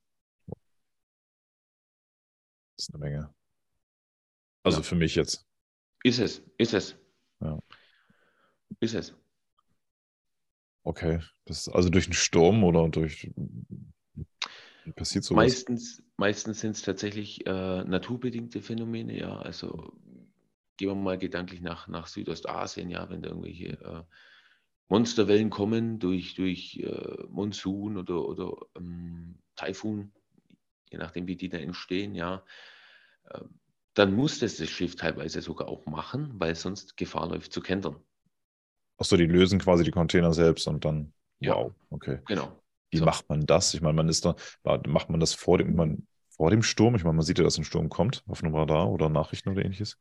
[2.76, 3.34] Das ist eine Menge.
[4.64, 4.82] Also ja.
[4.82, 5.46] für mich jetzt.
[6.02, 6.96] Ist es, ist es.
[7.40, 7.58] Ja.
[8.80, 9.14] Ist es.
[10.82, 11.20] Okay.
[11.44, 13.30] Das, also durch einen Sturm oder durch
[14.90, 15.44] passiert sowas?
[15.44, 19.38] Meistens, meistens sind es tatsächlich äh, naturbedingte Phänomene, ja.
[19.38, 19.92] Also
[20.76, 24.02] gehen wir mal gedanklich nach, nach Südostasien, ja, wenn da irgendwelche äh,
[24.88, 30.12] Monsterwellen kommen durch, durch äh, Monsun oder, oder ähm, Taifun,
[30.90, 32.44] je nachdem, wie die da entstehen, ja,
[33.30, 33.40] äh,
[33.94, 37.96] dann muss das das Schiff teilweise sogar auch machen, weil sonst Gefahr läuft zu kentern.
[38.96, 41.12] Achso, die lösen quasi die Container selbst und dann.
[41.40, 42.20] Ja, wow, okay.
[42.26, 42.61] Genau.
[42.92, 43.04] Wie so.
[43.04, 43.74] macht man das?
[43.74, 44.36] Ich meine, man ist da,
[44.86, 46.94] macht man das vor dem, man, vor dem Sturm?
[46.94, 49.64] Ich meine, man sieht ja, dass ein Sturm kommt auf einem Radar oder Nachrichten oder
[49.64, 49.98] ähnliches.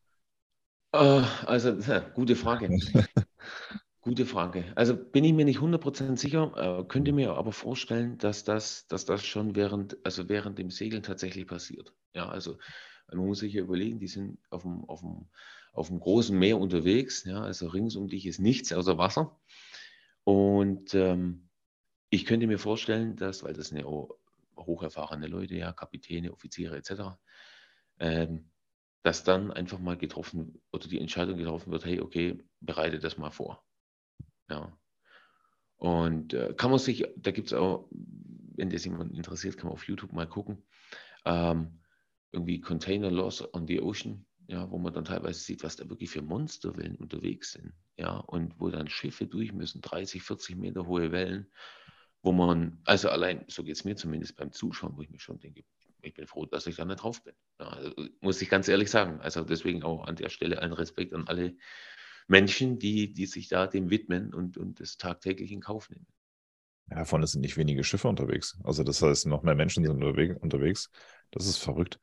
[0.94, 1.78] Uh, also,
[2.14, 2.70] gute Frage.
[4.02, 4.66] gute Frage.
[4.76, 9.06] Also bin ich mir nicht 100% sicher, äh, könnte mir aber vorstellen, dass das, dass
[9.06, 11.94] das schon während, also während dem Segeln tatsächlich passiert.
[12.14, 12.58] Ja, also
[13.08, 15.30] man muss sich ja überlegen, die sind auf dem, auf dem,
[15.72, 19.39] auf dem großen Meer unterwegs, ja, also rings um dich ist nichts außer Wasser.
[20.26, 21.48] Und ähm,
[22.12, 24.16] ich könnte mir vorstellen, dass, weil das sind ja auch
[24.57, 27.18] hocherfahrene Leute, ja, Kapitäne, Offiziere etc.,
[27.99, 28.51] ähm,
[29.01, 33.32] dass dann einfach mal getroffen oder die Entscheidung getroffen wird, hey, okay, bereite das mal
[33.32, 33.66] vor.
[34.49, 34.78] Ja.
[35.78, 39.74] Und äh, kann man sich, da gibt es auch, wenn das jemand interessiert, kann man
[39.74, 40.64] auf YouTube mal gucken,
[41.26, 41.80] ähm,
[42.32, 46.09] irgendwie Container Loss on the Ocean, ja, wo man dann teilweise sieht, was da wirklich
[46.09, 51.12] für Monsterwellen unterwegs sind, ja, und wo dann Schiffe durch müssen, 30, 40 Meter hohe
[51.12, 51.49] Wellen,
[52.22, 55.39] wo man, also allein, so geht es mir zumindest beim Zuschauen, wo ich mir schon
[55.39, 55.63] denke,
[56.03, 57.34] ich bin froh, dass ich da nicht drauf bin.
[57.59, 59.19] Ja, also, muss ich ganz ehrlich sagen.
[59.22, 61.55] Also deswegen auch an der Stelle allen Respekt an alle
[62.28, 66.07] Menschen, die, die sich da dem widmen und, und das tagtäglich in Kauf nehmen.
[66.89, 68.57] Ja, vorne sind nicht wenige Schiffe unterwegs.
[68.63, 70.89] Also das heißt, noch mehr Menschen sind unterwegs.
[71.32, 71.99] Das ist verrückt.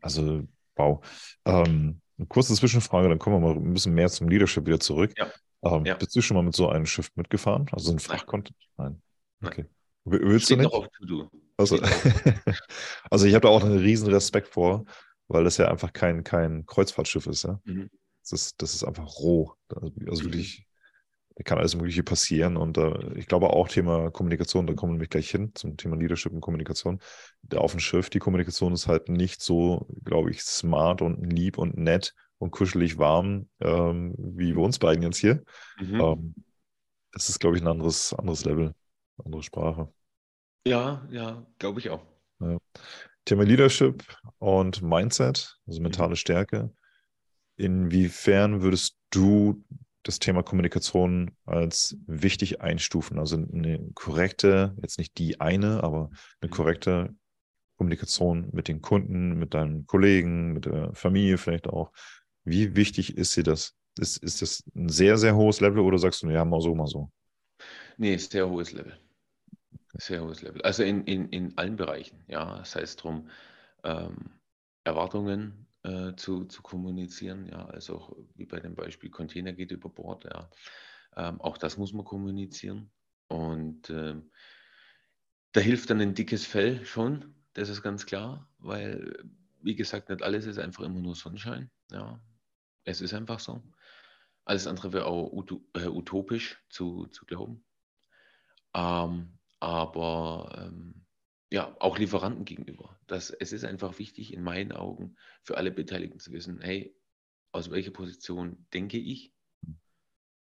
[0.00, 0.46] Also,
[0.76, 1.04] wow.
[1.44, 5.12] Ähm, eine kurze Zwischenfrage, dann kommen wir mal ein bisschen mehr zum Leadership wieder zurück.
[5.16, 5.32] Ja.
[5.64, 5.94] Ähm, ja.
[5.94, 7.66] Bist du schon mal mit so einem Schiff mitgefahren?
[7.72, 8.52] Also ein Fachkonto?
[8.76, 9.02] Nein.
[9.42, 9.66] Okay.
[10.04, 10.72] Willst Steht du nicht?
[10.72, 11.30] Auf To-Do.
[11.56, 11.78] Also,
[13.10, 14.84] also ich habe da auch einen riesen Respekt vor,
[15.28, 17.44] weil das ja einfach kein, kein Kreuzfahrtschiff ist.
[17.44, 17.60] Ja?
[17.64, 17.88] Mhm.
[18.20, 19.54] Das, ist das ist einfach roh.
[19.70, 20.24] Also mhm.
[20.24, 20.66] wirklich
[21.36, 22.56] da kann alles Mögliche passieren.
[22.56, 26.32] Und äh, ich glaube auch Thema Kommunikation, da kommen wir gleich hin zum Thema Leadership
[26.32, 27.00] und Kommunikation.
[27.42, 31.58] Der auf dem Schiff, die Kommunikation ist halt nicht so, glaube ich, smart und lieb
[31.58, 35.42] und nett und kuschelig warm, ähm, wie bei uns beiden jetzt hier.
[35.80, 36.00] Mhm.
[36.00, 36.34] Ähm,
[37.12, 38.74] das ist, glaube ich, ein anderes, anderes Level,
[39.24, 39.92] andere Sprache.
[40.66, 42.04] Ja, ja, glaube ich auch.
[42.40, 42.58] Ja.
[43.24, 44.04] Thema Leadership
[44.38, 46.16] und Mindset, also mentale mhm.
[46.16, 46.72] Stärke.
[47.56, 49.64] Inwiefern würdest du
[50.02, 53.18] das Thema Kommunikation als wichtig einstufen.
[53.18, 56.10] Also eine korrekte, jetzt nicht die eine, aber
[56.40, 56.54] eine mhm.
[56.54, 57.14] korrekte
[57.76, 61.92] Kommunikation mit den Kunden, mit deinen Kollegen, mit der Familie vielleicht auch.
[62.44, 63.74] Wie wichtig ist dir das?
[63.98, 66.86] Ist, ist das ein sehr, sehr hohes Level oder sagst du, ja, mal so, mal
[66.86, 67.10] so?
[67.98, 68.98] Nee, sehr hohes Level.
[69.94, 70.62] Sehr hohes Level.
[70.62, 72.58] Also in, in, in allen Bereichen, ja.
[72.58, 73.28] Das heißt drum,
[73.84, 74.30] ähm,
[74.84, 77.46] Erwartungen äh, zu, zu kommunizieren.
[77.46, 80.24] Ja, also auch wie bei dem Beispiel Container geht über Bord.
[80.24, 80.50] Ja,
[81.16, 82.90] ähm, auch das muss man kommunizieren.
[83.28, 84.30] Und ähm,
[85.52, 89.24] da hilft dann ein dickes Fell schon, das ist ganz klar, weil,
[89.60, 91.70] wie gesagt, nicht alles ist einfach immer nur Sonnenschein.
[91.90, 92.22] Ja,
[92.84, 93.62] es ist einfach so.
[94.44, 95.30] Alles andere wäre auch
[95.74, 97.64] äh, utopisch zu, zu glauben.
[98.74, 101.06] Ähm, aber ähm,
[101.50, 102.98] ja, auch Lieferanten gegenüber.
[103.06, 106.96] Das, es ist einfach wichtig, in meinen Augen, für alle Beteiligten zu wissen, hey,
[107.52, 109.32] aus welcher Position denke ich?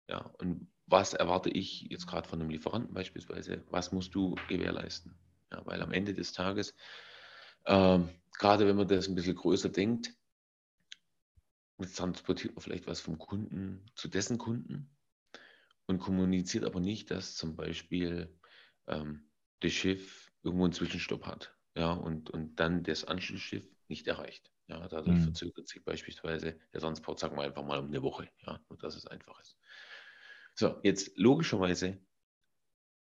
[0.09, 3.64] Ja, und was erwarte ich jetzt gerade von einem Lieferanten beispielsweise?
[3.70, 5.14] Was musst du gewährleisten?
[5.53, 6.74] Ja, weil am Ende des Tages,
[7.66, 8.09] ähm,
[8.39, 10.14] gerade wenn man das ein bisschen größer denkt,
[11.97, 14.91] transportiert man vielleicht was vom Kunden zu dessen Kunden
[15.91, 18.32] und kommuniziert aber nicht, dass zum Beispiel
[18.86, 19.28] ähm,
[19.59, 21.55] das Schiff irgendwo einen Zwischenstopp hat.
[21.76, 24.51] Ja, und, und dann das Anschlussschiff nicht erreicht.
[24.68, 25.24] Ja, dadurch mhm.
[25.24, 28.28] verzögert sich beispielsweise der Transport, sagen wir einfach mal, um eine Woche.
[28.47, 29.59] Ja, nur dass es einfach ist.
[30.55, 31.99] So, jetzt logischerweise,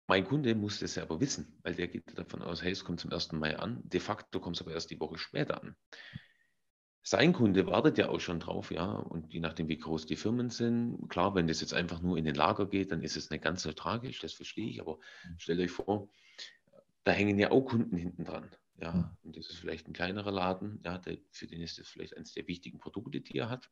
[0.06, 3.00] mein Kunde muss das ja aber wissen, weil der geht davon aus, hey, es kommt
[3.00, 3.32] zum 1.
[3.32, 3.80] Mai an.
[3.84, 5.74] De facto kommt es aber erst die Woche später an.
[7.06, 10.48] Sein Kunde wartet ja auch schon drauf, ja, und je nachdem, wie groß die Firmen
[10.48, 13.44] sind, klar, wenn das jetzt einfach nur in den Lager geht, dann ist es nicht
[13.44, 15.38] ganz so tragisch, das verstehe ich, aber mhm.
[15.38, 16.08] stellt euch vor,
[17.04, 18.50] da hängen ja auch Kunden hinten dran.
[18.80, 19.10] Ja, hm.
[19.22, 22.32] und das ist vielleicht ein kleinerer Laden, ja, der, für den ist das vielleicht eines
[22.32, 23.70] der wichtigen Produkte, die er hat.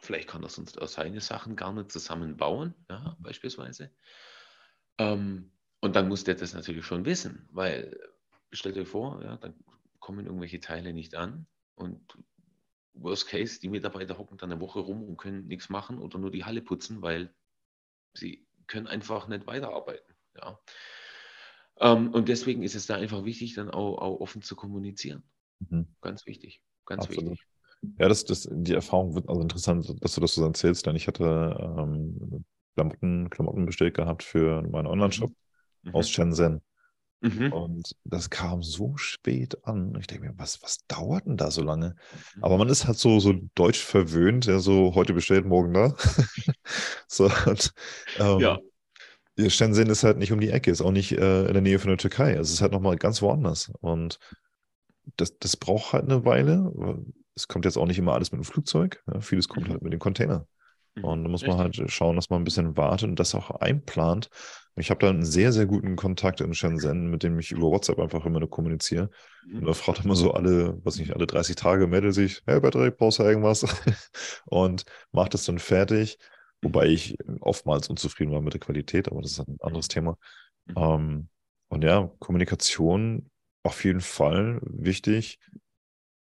[0.00, 3.92] Vielleicht kann er sonst auch seine Sachen gar nicht zusammenbauen, ja, beispielsweise.
[4.98, 7.96] Ähm, und dann muss der das natürlich schon wissen, weil
[8.50, 9.54] stellt euch vor, ja, dann
[10.00, 11.46] kommen irgendwelche Teile nicht an
[11.76, 12.00] und
[12.94, 16.30] worst case, die Mitarbeiter hocken dann eine Woche rum und können nichts machen oder nur
[16.30, 17.34] die Halle putzen, weil
[18.14, 20.14] sie können einfach nicht weiterarbeiten.
[20.36, 20.58] Ja.
[21.80, 25.22] Ähm, und deswegen ist es da einfach wichtig, dann auch, auch offen zu kommunizieren.
[25.58, 25.88] Mhm.
[26.00, 27.32] Ganz wichtig, ganz Absolut.
[27.32, 27.48] wichtig.
[27.98, 31.06] Ja, das, das, die Erfahrung wird also interessant, dass du das so erzählst, denn ich
[31.06, 35.32] hatte ähm, Klamotten, Klamotten bestellt gehabt für meinen Online-Shop
[35.82, 35.94] mhm.
[35.94, 36.62] aus Shenzhen.
[37.24, 37.52] Mhm.
[37.52, 39.96] Und das kam so spät an.
[39.98, 41.96] Ich denke mir, was, was dauert denn da so lange?
[42.36, 42.44] Mhm.
[42.44, 45.96] Aber man ist halt so, so deutsch verwöhnt, ja, so heute bestellt, morgen da.
[47.08, 47.72] so, und,
[48.18, 48.58] ähm, ja.
[49.48, 51.88] Shenzhen ist halt nicht um die Ecke, ist auch nicht äh, in der Nähe von
[51.88, 52.36] der Türkei.
[52.36, 53.72] Also es ist halt nochmal ganz woanders.
[53.80, 54.18] Und
[55.16, 56.72] das, das braucht halt eine Weile.
[57.34, 59.02] Es kommt jetzt auch nicht immer alles mit dem Flugzeug.
[59.12, 59.72] Ja, vieles kommt mhm.
[59.72, 60.46] halt mit dem Container.
[60.94, 61.04] Mhm.
[61.04, 64.28] Und da muss man halt schauen, dass man ein bisschen wartet und das auch einplant.
[64.76, 68.00] Ich habe da einen sehr, sehr guten Kontakt in Shenzhen, mit dem ich über WhatsApp
[68.00, 69.10] einfach immer nur kommuniziere.
[69.46, 69.58] Mhm.
[69.60, 72.96] Und da fragt immer so alle, was nicht, alle 30 Tage meldet sich, hey Patrick,
[72.96, 73.64] brauchst du irgendwas?
[74.46, 76.18] und macht das dann fertig.
[76.60, 80.16] Wobei ich oftmals unzufrieden war mit der Qualität, aber das ist ein anderes Thema.
[80.66, 80.74] Mhm.
[80.76, 81.28] Ähm,
[81.68, 83.30] und ja, Kommunikation
[83.62, 85.38] auf jeden Fall wichtig.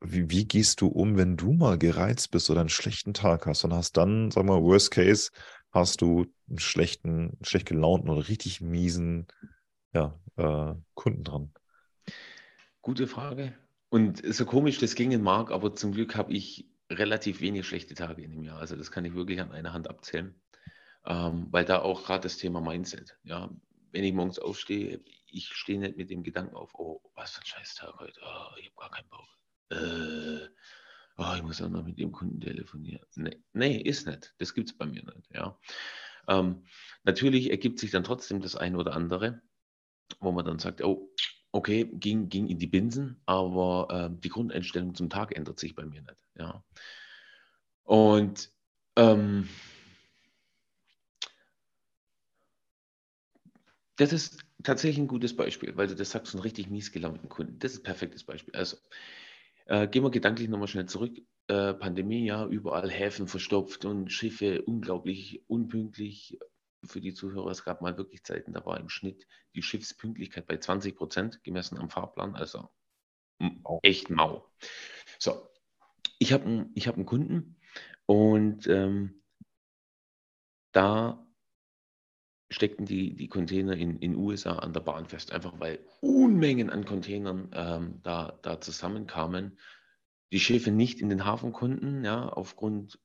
[0.01, 3.65] Wie, wie, gehst du um, wenn du mal gereizt bist oder einen schlechten Tag hast
[3.65, 5.31] und hast dann, sag mal, Worst Case,
[5.73, 9.27] hast du einen schlechten, schlecht gelaunten oder richtig miesen
[9.93, 11.53] ja, äh, Kunden dran?
[12.83, 13.55] Gute Frage.
[13.91, 17.95] Und so komisch das ging in Mark, aber zum Glück habe ich relativ wenig schlechte
[17.95, 18.59] Tage in dem Jahr.
[18.59, 20.35] Also das kann ich wirklich an einer Hand abzählen.
[21.07, 23.51] Ähm, weil da auch gerade das Thema Mindset, ja,
[23.93, 27.47] wenn ich morgens aufstehe, ich stehe nicht mit dem Gedanken auf, oh, was für ein
[27.47, 29.38] Scheißtag heute, oh, ich habe gar keinen Bock.
[29.71, 30.49] Äh,
[31.19, 33.07] oh, ich muss auch noch mit dem Kunden telefonieren.
[33.17, 34.35] Nee, nee ist nicht.
[34.39, 35.29] Das gibt es bei mir nicht.
[35.35, 35.59] Ja.
[36.29, 36.67] Ähm,
[37.05, 39.43] natürlich ergibt sich dann trotzdem das eine oder andere.
[40.21, 41.11] wo man dann sagt, oh,
[41.53, 45.85] okay, ging, ging in die Binsen, aber äh, die Grundeinstellung zum Tag ändert sich bei
[45.85, 46.25] mir nicht.
[46.39, 46.65] Ja.
[47.85, 48.53] Und
[48.97, 49.49] ähm,
[53.97, 57.59] das ist tatsächlich ein gutes Beispiel, weil du das sagst, einen richtig mies gelaunten Kunden.
[57.59, 58.55] Das ist ein perfektes Beispiel.
[58.55, 58.77] Also
[59.69, 61.17] äh, gehen wir gedanklich nochmal schnell zurück.
[61.47, 66.39] Äh, Pandemie, ja, überall Häfen verstopft und Schiffe unglaublich unpünktlich.
[66.85, 70.59] Für die Zuhörer, es gab mal wirklich Zeiten, da war im Schnitt die Schiffspünktlichkeit bei
[70.59, 72.69] 20 Prozent gemessen am Fahrplan, also
[73.83, 74.49] echt mau.
[75.19, 75.49] So,
[76.21, 77.57] ich habe ich hab einen Kunden
[78.07, 79.23] und ähm,
[80.73, 81.28] da
[82.51, 86.85] steckten die, die Container in den USA an der Bahn fest, einfach weil Unmengen an
[86.85, 89.59] Containern ähm, da, da zusammenkamen.
[90.33, 92.99] Die Schiffe nicht in den Hafen konnten, ja, aufgrund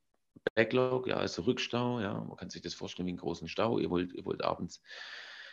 [0.56, 3.80] Backlog, ja, also Rückstau, ja, man kann sich das vorstellen wie einen großen Stau.
[3.80, 4.82] Ihr wollt, ihr wollt abends,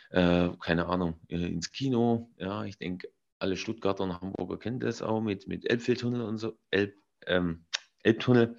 [0.09, 5.01] äh, keine Ahnung, äh, ins Kino, ja, ich denke, alle Stuttgarter und Hamburger kennen das
[5.01, 7.65] auch mit, mit Elbphiltunnel und so, Elb, ähm,
[8.03, 8.57] Elbtunnel.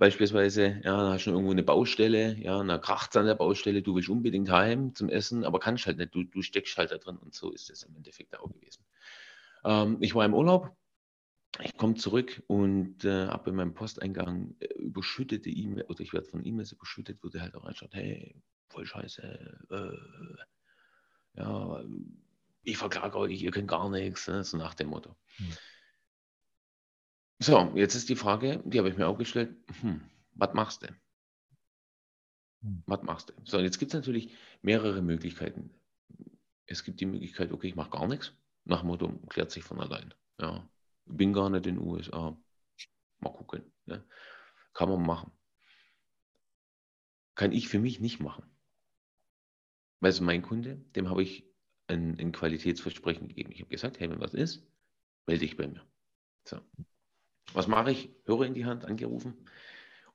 [0.00, 3.82] Beispielsweise, ja, da hast du irgendwo eine Baustelle, ja, da kracht es an der Baustelle,
[3.82, 6.96] du willst unbedingt heim zum Essen, aber kannst halt nicht, du, du steckst halt da
[6.96, 8.82] drin und so ist es im Endeffekt auch gewesen.
[9.62, 10.74] Ähm, ich war im Urlaub,
[11.62, 16.28] ich komme zurück und äh, habe in meinem Posteingang äh, überschüttete E-Mail, oder ich werde
[16.28, 18.34] von E-Mails überschüttet, wo der halt auch reinschaut, hey,
[18.70, 19.22] voll scheiße,
[19.70, 21.84] äh, ja,
[22.62, 25.14] ich verklage euch, ihr könnt gar nichts, ne, so nach dem Motto.
[25.36, 25.46] Hm.
[27.42, 30.02] So, jetzt ist die Frage, die habe ich mir auch gestellt, hm,
[30.34, 30.88] was machst du?
[32.62, 32.82] Hm.
[32.84, 33.32] Was machst du?
[33.44, 35.70] So, jetzt gibt es natürlich mehrere Möglichkeiten.
[36.66, 38.34] Es gibt die Möglichkeit, okay, ich mache gar nichts.
[38.64, 40.12] Nach dem Motto, klärt sich von allein.
[40.38, 40.68] Ja,
[41.06, 42.36] bin gar nicht in den USA.
[43.20, 43.64] Mal gucken.
[43.86, 44.04] Ne?
[44.74, 45.32] Kann man machen.
[47.36, 48.44] Kann ich für mich nicht machen.
[50.00, 51.46] Weil es mein Kunde, dem habe ich
[51.86, 53.50] ein, ein Qualitätsversprechen gegeben.
[53.50, 54.62] Ich habe gesagt, hey, wenn was ist,
[55.26, 55.84] melde dich bei mir.
[56.44, 56.60] So.
[57.52, 58.10] Was mache ich?
[58.24, 59.36] Höre in die Hand, angerufen.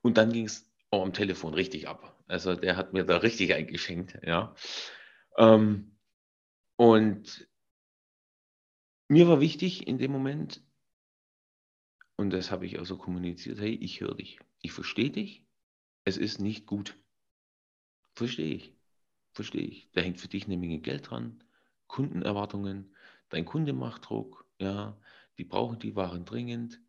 [0.02, 2.16] Und dann ging es auch am Telefon richtig ab.
[2.28, 4.54] Also der hat mir da richtig eingeschenkt, ja.
[5.36, 5.96] Ähm,
[6.76, 7.48] und
[9.08, 10.62] mir war wichtig in dem Moment,
[12.16, 15.44] und das habe ich auch so kommuniziert, hey, ich höre dich, ich verstehe dich,
[16.04, 16.98] es ist nicht gut.
[18.14, 18.74] Verstehe ich,
[19.32, 19.90] verstehe ich.
[19.92, 21.44] Da hängt für dich eine Menge Geld dran,
[21.86, 22.94] Kundenerwartungen,
[23.28, 24.98] dein Kunde macht Druck, ja,
[25.38, 26.80] die brauchen die Waren dringend,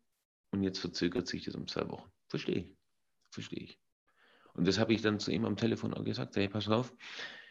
[0.50, 2.10] und jetzt verzögert sich das um zwei Wochen.
[2.28, 2.76] Verstehe ich.
[3.30, 3.80] Verstehe ich.
[4.54, 6.36] Und das habe ich dann zu ihm am Telefon auch gesagt.
[6.36, 6.92] Hey, pass auf,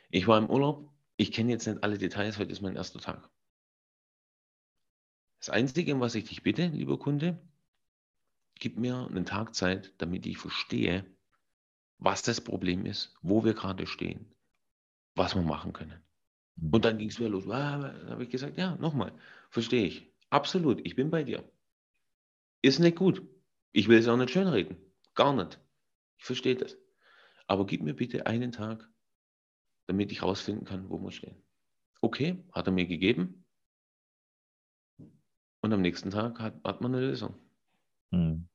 [0.10, 3.30] ich war im Urlaub, ich kenne jetzt nicht alle Details, heute ist mein erster Tag.
[5.40, 7.40] Das Einzige, was ich dich bitte, lieber Kunde,
[8.56, 11.06] gib mir einen Tag Zeit, damit ich verstehe,
[12.00, 14.34] was das Problem ist, wo wir gerade stehen,
[15.16, 16.02] was wir machen können.
[16.72, 17.48] Und dann ging es wieder los.
[17.50, 19.14] Ah, da habe ich gesagt, ja, nochmal,
[19.50, 20.12] verstehe ich.
[20.30, 21.48] Absolut, ich bin bei dir.
[22.62, 23.22] Ist nicht gut.
[23.72, 24.78] Ich will es auch nicht schönreden.
[25.16, 25.60] Gar nicht.
[26.18, 26.78] Ich verstehe das.
[27.48, 28.90] Aber gib mir bitte einen Tag,
[29.88, 31.42] damit ich rausfinden kann, wo wir stehen.
[32.02, 33.46] Okay, hat er mir gegeben.
[35.62, 37.36] Und am nächsten Tag hat, hat man eine Lösung.
[38.12, 38.48] Hm.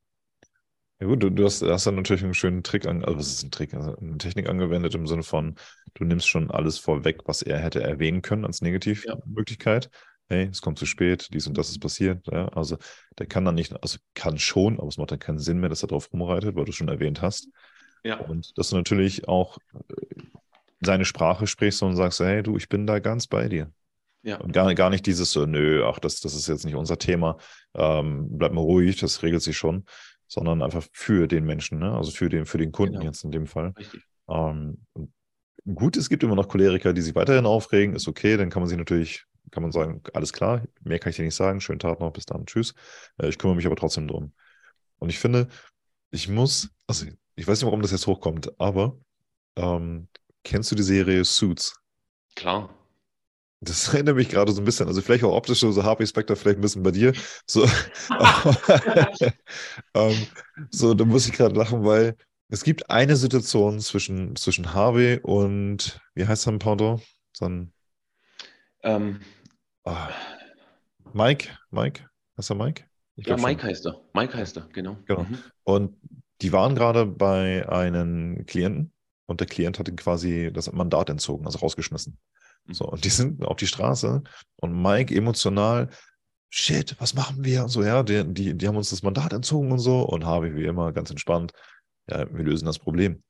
[1.00, 3.42] Ja gut, du, du hast, hast dann natürlich einen schönen Trick, an, also was ist
[3.42, 5.56] ein Trick, also eine Technik angewendet im Sinne von,
[5.94, 9.86] du nimmst schon alles vorweg, was er hätte erwähnen können als Negativmöglichkeit.
[9.86, 9.90] Ja
[10.28, 12.26] hey, es kommt zu spät, dies und das ist passiert.
[12.28, 12.48] Ja?
[12.48, 12.78] Also
[13.18, 15.82] der kann dann nicht, also kann schon, aber es macht dann keinen Sinn mehr, dass
[15.82, 17.48] er drauf rumreitet, weil du es schon erwähnt hast.
[18.04, 18.18] Ja.
[18.18, 20.22] Und dass du natürlich auch äh,
[20.80, 23.70] seine Sprache sprichst und sagst, hey, du, ich bin da ganz bei dir.
[24.22, 24.36] Ja.
[24.38, 27.38] Und gar, gar nicht dieses so, nö, ach, das, das ist jetzt nicht unser Thema,
[27.74, 29.84] ähm, bleib mal ruhig, das regelt sich schon,
[30.28, 31.92] sondern einfach für den Menschen, ne?
[31.92, 33.06] also für den, für den Kunden genau.
[33.06, 33.74] jetzt in dem Fall.
[33.76, 34.02] Richtig.
[34.28, 34.86] Ähm,
[35.74, 38.68] gut, es gibt immer noch Choleriker, die sich weiterhin aufregen, ist okay, dann kann man
[38.68, 42.00] sich natürlich kann man sagen, alles klar, mehr kann ich dir nicht sagen, schönen Tag
[42.00, 42.74] noch, bis dann, tschüss.
[43.18, 44.32] Äh, ich kümmere mich aber trotzdem drum.
[44.98, 45.48] Und ich finde,
[46.10, 48.98] ich muss, also ich weiß nicht, warum das jetzt hochkommt, aber
[49.56, 50.08] ähm,
[50.44, 51.74] kennst du die Serie Suits?
[52.34, 52.74] Klar.
[53.60, 56.58] Das erinnert mich gerade so ein bisschen, also vielleicht auch optisch so Harvey Specter, vielleicht
[56.58, 57.12] ein bisschen bei dir.
[57.46, 57.64] So,
[59.94, 60.26] ähm,
[60.70, 62.16] so da muss ich gerade lachen, weil
[62.48, 67.02] es gibt eine Situation zwischen, zwischen Harvey und, wie heißt sein Pendant?
[67.32, 67.72] Sein
[68.82, 69.20] ähm,
[69.84, 69.96] Oh.
[71.12, 72.04] Mike, Mike,
[72.38, 72.84] heißt er Mike?
[73.16, 73.70] Ich ja, Mike schon.
[73.70, 74.00] heißt er.
[74.14, 74.96] Mike heißt er, genau.
[75.06, 75.22] Genau.
[75.24, 75.38] Mhm.
[75.64, 75.96] Und
[76.40, 78.92] die waren gerade bei einem Klienten
[79.26, 82.18] und der Klient hatte quasi das Mandat entzogen, also rausgeschmissen.
[82.66, 82.74] Mhm.
[82.74, 84.22] So, und die sind auf die Straße
[84.56, 85.90] und Mike emotional,
[86.48, 87.64] shit, was machen wir?
[87.64, 90.02] Und so, ja, die, die, die haben uns das Mandat entzogen und so.
[90.02, 91.52] Und Harvey, wie immer, ganz entspannt,
[92.08, 93.22] ja, wir lösen das Problem.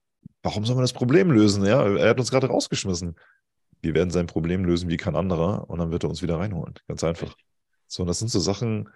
[0.42, 1.64] Warum soll man das Problem lösen?
[1.64, 3.16] Ja, er hat uns gerade rausgeschmissen
[3.82, 6.74] wir werden sein Problem lösen wie kein anderer und dann wird er uns wieder reinholen.
[6.88, 7.36] Ganz einfach.
[7.88, 8.88] So, und das sind so Sachen,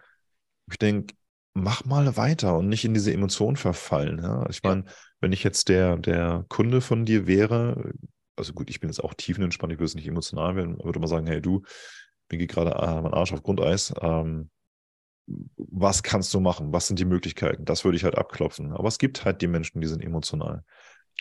[0.70, 1.14] ich denke,
[1.54, 4.18] mach mal weiter und nicht in diese Emotionen verfallen.
[4.22, 4.48] Ja?
[4.48, 4.84] Ich meine,
[5.20, 7.92] wenn ich jetzt der, der Kunde von dir wäre,
[8.36, 11.06] also gut, ich bin jetzt auch tiefenentspannt, ich würde es nicht emotional werden, würde mal
[11.06, 11.62] sagen, hey du,
[12.30, 13.92] mir geht gerade äh, mein Arsch auf Grundeis.
[14.00, 14.50] Ähm,
[15.56, 16.72] was kannst du machen?
[16.72, 17.64] Was sind die Möglichkeiten?
[17.64, 18.72] Das würde ich halt abklopfen.
[18.72, 20.64] Aber es gibt halt die Menschen, die sind emotional.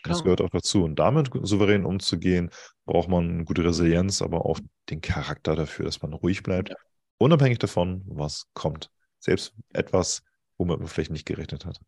[0.04, 0.84] Das gehört auch dazu.
[0.84, 2.52] Und damit souverän umzugehen,
[2.86, 6.76] braucht man gute Resilienz, aber auch den Charakter dafür, dass man ruhig bleibt, ja.
[7.18, 8.92] unabhängig davon, was kommt.
[9.20, 10.24] Selbst etwas,
[10.58, 11.80] womit man vielleicht nicht gerechnet hat.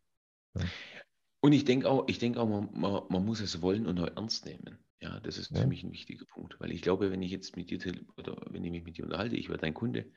[0.54, 0.64] Ja.
[1.40, 4.08] Und ich denke auch, ich denke auch, man, man, man, muss es wollen und auch
[4.16, 4.78] ernst nehmen.
[5.00, 5.60] Ja, das ist ja.
[5.60, 6.58] für mich ein wichtiger Punkt.
[6.58, 7.78] Weil ich glaube, wenn ich jetzt mit dir
[8.16, 10.10] oder wenn ich mich mit dir unterhalte, ich werde dein Kunde.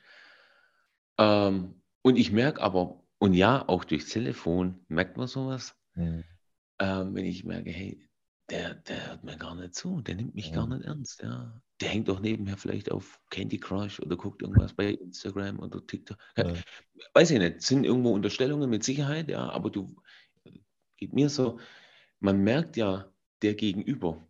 [1.20, 5.76] Ähm, und ich merke aber, und ja, auch durchs Telefon merkt man sowas.
[5.94, 6.24] Mhm
[6.82, 8.10] ähm, wenn ich merke, hey,
[8.50, 10.56] der, der hört mir gar nicht zu, der nimmt mich ja.
[10.56, 11.62] gar nicht ernst, ja.
[11.80, 16.18] Der hängt doch nebenher vielleicht auf Candy Crush oder guckt irgendwas bei Instagram oder TikTok.
[16.38, 16.54] Ja.
[17.14, 19.96] Weiß ich nicht, sind irgendwo Unterstellungen mit Sicherheit, ja, aber du,
[20.98, 21.60] geht mir so,
[22.20, 23.12] man merkt ja,
[23.42, 24.28] der Gegenüber,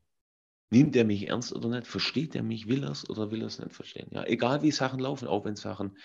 [0.70, 3.47] nimmt er mich ernst oder nicht, versteht er mich, will er es oder will er
[3.47, 4.26] es nicht verstehen, ja.
[4.26, 5.97] Egal wie Sachen laufen, auch wenn Sachen,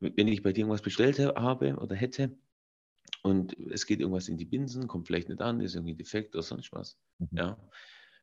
[0.00, 2.36] wenn ich bei dir irgendwas bestellt habe oder hätte,
[3.24, 6.42] und es geht irgendwas in die Binsen, kommt vielleicht nicht an, ist irgendwie defekt oder
[6.42, 6.98] sonst was.
[7.18, 7.28] Mhm.
[7.32, 7.70] Ja.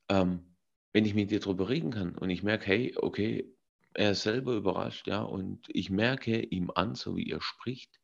[0.09, 0.55] Ähm,
[0.93, 3.51] wenn ich mit dir darüber reden kann und ich merke, hey, okay,
[3.95, 7.99] er ist selber überrascht, ja, und ich merke ihm an, so wie er spricht,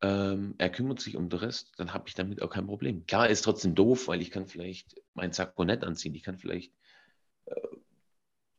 [0.00, 3.04] ähm, er kümmert sich um den Rest, dann habe ich damit auch kein Problem.
[3.06, 6.72] Klar, ist trotzdem doof, weil ich kann vielleicht mein Sakko nicht anziehen, ich kann vielleicht
[7.46, 7.54] äh,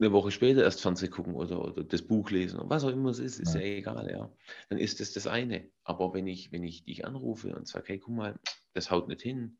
[0.03, 3.09] eine Woche später erst Fernsehen gucken oder, oder das Buch lesen und was auch immer
[3.09, 4.31] es ist, ist ja, ja egal, ja.
[4.69, 5.69] Dann ist das das eine.
[5.83, 8.39] Aber wenn ich, wenn ich dich anrufe und sage, hey, guck mal,
[8.73, 9.57] das haut nicht hin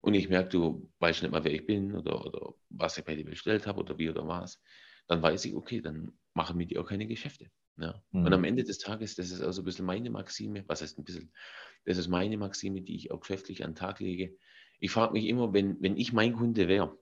[0.00, 3.14] und ich merke, du weißt nicht mal, wer ich bin oder, oder was ich bei
[3.14, 4.60] dir bestellt habe oder wie oder was,
[5.06, 7.50] dann weiß ich, okay, dann mache ich mit dir auch keine Geschäfte.
[7.76, 8.02] Ja.
[8.10, 8.26] Mhm.
[8.26, 11.04] Und am Ende des Tages, das ist also ein bisschen meine Maxime, was heißt ein
[11.04, 11.32] bisschen,
[11.84, 14.36] das ist meine Maxime, die ich auch geschäftlich an den Tag lege.
[14.78, 16.98] Ich frage mich immer, wenn, wenn ich mein Kunde wäre,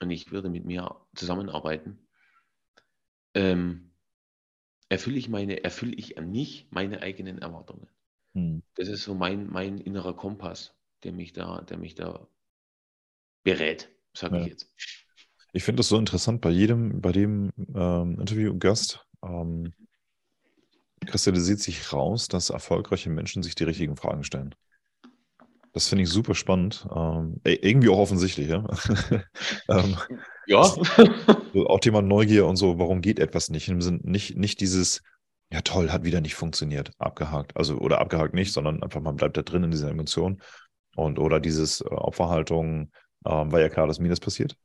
[0.00, 1.98] und ich würde mit mir zusammenarbeiten,
[3.34, 3.92] ähm,
[4.88, 7.88] erfülle ich meine, erfülle ich an mich meine eigenen Erwartungen.
[8.34, 8.62] Hm.
[8.74, 12.28] Das ist so mein, mein innerer Kompass, der mich da, der mich da
[13.42, 14.42] berät, sage ja.
[14.42, 14.74] ich jetzt.
[15.52, 19.72] Ich finde das so interessant bei jedem, bei dem ähm, Interviewgast ähm,
[21.06, 24.54] kristallisiert sich raus, dass erfolgreiche Menschen sich die richtigen Fragen stellen.
[25.76, 26.88] Das finde ich super spannend.
[26.90, 28.64] Ähm, irgendwie auch offensichtlich, ja.
[29.68, 29.98] ähm,
[30.46, 30.64] ja.
[31.52, 33.68] So, auch Thema Neugier und so, warum geht etwas nicht?
[33.68, 35.02] Im Sinn, nicht, nicht dieses,
[35.52, 37.54] ja toll, hat wieder nicht funktioniert, abgehakt.
[37.58, 40.40] Also, oder abgehakt nicht, sondern einfach man bleibt da drin in dieser Emotion.
[40.94, 42.90] Und oder dieses äh, Opferhaltung,
[43.26, 44.56] ähm, war ja klar, dass mir das passiert.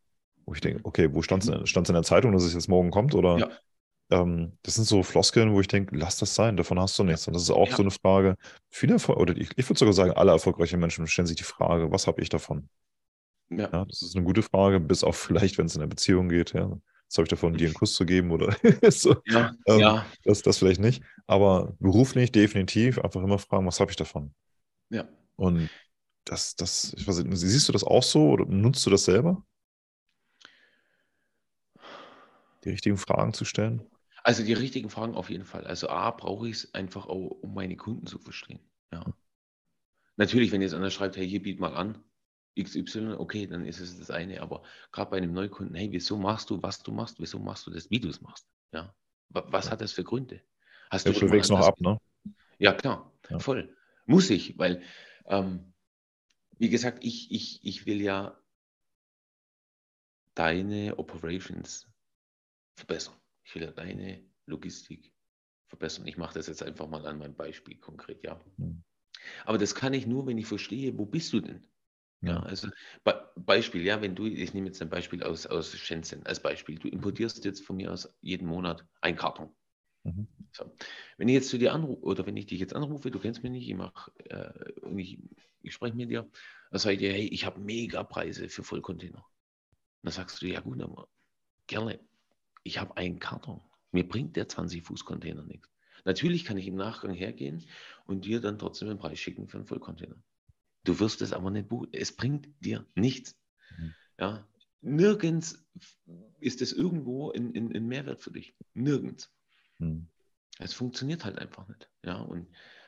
[0.46, 1.50] Wo ich denke, okay, wo stand es
[1.90, 3.16] in der Zeitung, dass es jetzt morgen kommt?
[3.16, 3.50] Oder ja
[4.12, 7.28] ähm, das sind so Floskeln, wo ich denke, lass das sein, davon hast du nichts.
[7.28, 7.76] Und das ist auch ja.
[7.76, 8.36] so eine Frage.
[8.70, 12.08] Viele, oder ich, ich würde sogar sagen, alle erfolgreichen Menschen stellen sich die Frage, was
[12.08, 12.70] habe ich davon?
[13.50, 13.70] Ja.
[13.72, 13.86] ja.
[13.86, 16.70] Das ist eine gute Frage, bis auf vielleicht, wenn es in der Beziehung geht, ja.
[17.08, 18.56] Was habe ich davon, dir einen Kuss zu geben oder
[18.90, 19.18] so?
[19.26, 20.06] Ja, ähm, ja.
[20.24, 21.04] Das, das vielleicht nicht.
[21.28, 24.34] Aber beruflich definitiv einfach immer fragen, was habe ich davon?
[24.90, 25.08] Ja.
[25.36, 25.70] Und
[26.24, 29.44] das, das, ich weiß nicht, siehst du das auch so oder nutzt du das selber?
[32.64, 33.92] Die richtigen Fragen zu stellen?
[34.24, 35.66] Also die richtigen Fragen auf jeden Fall.
[35.66, 38.60] Also A, brauche ich es einfach auch, um meine Kunden zu verstehen.
[38.92, 39.04] Ja.
[40.18, 42.04] Natürlich, wenn jetzt einer schreibt, hey, hier biet mal an,
[42.60, 44.42] XY, okay, dann ist es das eine.
[44.42, 47.72] Aber gerade bei einem Neukunden, hey, wieso machst du, was du machst, wieso machst du
[47.72, 48.46] das, wie du es machst?
[48.74, 48.94] Ja.
[49.30, 49.72] Was ja.
[49.72, 50.42] hat das für Gründe?
[50.90, 51.98] Hast ja, du bewegst noch ab, ne?
[52.60, 53.40] Ja, klar, ja.
[53.40, 53.76] voll.
[54.06, 54.84] Muss ich, weil,
[55.26, 55.74] ähm,
[56.58, 58.38] wie gesagt, ich, ich, ich will ja
[60.36, 61.88] deine Operations
[62.76, 63.16] verbessern.
[63.44, 65.14] Ich will deine Logistik
[65.68, 66.08] verbessern.
[66.08, 68.40] Ich mache das jetzt einfach mal an meinem Beispiel konkret, ja.
[68.58, 68.84] Mhm.
[69.46, 71.66] Aber das kann ich nur, wenn ich verstehe, wo bist du denn?
[72.22, 72.70] Ja, also
[73.04, 76.78] Be Beispiel, ja, wenn du, ich nehme jetzt ein Beispiel aus, aus Shenzhen als Beispiel,
[76.78, 79.50] du importierst jetzt von mir aus jeden Monat ein Karton.
[80.04, 80.28] Mhm.
[80.52, 80.72] So.
[81.18, 83.52] Wenn ich jetzt zu dir anrufe, oder wenn ich dich jetzt anrufe, du kennst mich
[83.52, 85.18] nicht, ich mache, äh, ich,
[85.64, 86.30] ich spreche mit dir,
[86.70, 89.26] dann sage ich dir, hey, ich habe mega Preise für Vollcontainer.
[90.04, 91.08] Dann sagst du, ja gut, aber
[91.68, 92.00] gerne
[92.64, 93.62] ich habe einen Karton.
[93.92, 95.70] Mir bringt der 20-Fuß-Container nichts.
[96.06, 97.66] Natürlich kann ich im Nachgang hergehen
[98.06, 100.16] und dir dann trotzdem den Preis schicken für einen Vollcontainer.
[100.84, 101.90] Du wirst es aber nicht buchen.
[101.92, 103.38] Es bringt dir nichts.
[103.78, 103.94] Mhm.
[104.20, 104.48] Ja,
[104.82, 105.64] nirgends
[106.40, 108.56] ist es irgendwo ein, ein, ein, Mehrwert für dich.
[108.74, 109.32] Nirgends.
[109.78, 110.08] Mhm.
[110.58, 111.90] Es funktioniert halt einfach nicht.
[112.04, 112.48] Ja, und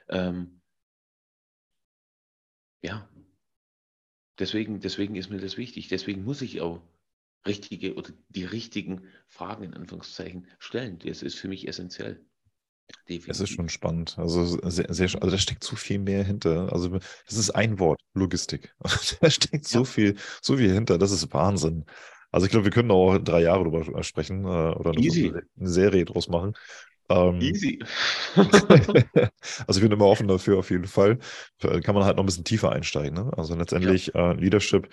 [0.10, 0.62] ähm,
[2.82, 3.10] ja,
[4.40, 5.88] deswegen, deswegen ist mir das wichtig.
[5.88, 6.82] Deswegen muss ich auch
[7.46, 11.00] richtige oder die richtigen Fragen in Anführungszeichen stellen.
[11.00, 12.26] Das ist für mich essentiell.
[13.08, 13.30] Definitiv.
[13.30, 14.16] Es ist schon spannend.
[14.18, 16.72] Also, sehr, sehr, also da steckt so viel mehr hinter.
[16.72, 18.74] Also das ist ein Wort, Logistik.
[19.22, 19.86] da steckt so ja.
[19.86, 20.98] viel, so viel hinter.
[20.98, 21.86] Das ist Wahnsinn.
[22.32, 26.28] Also ich glaube, wir können auch drei Jahre drüber sprechen äh, oder eine Serie draus
[26.28, 26.54] machen.
[27.10, 27.80] Ähm, Easy.
[28.36, 31.20] also ich bin immer offen dafür auf jeden Fall.
[31.60, 33.14] Kann man halt noch ein bisschen tiefer einsteigen.
[33.14, 33.32] Ne?
[33.38, 34.32] Also letztendlich ja.
[34.32, 34.90] äh, Leadership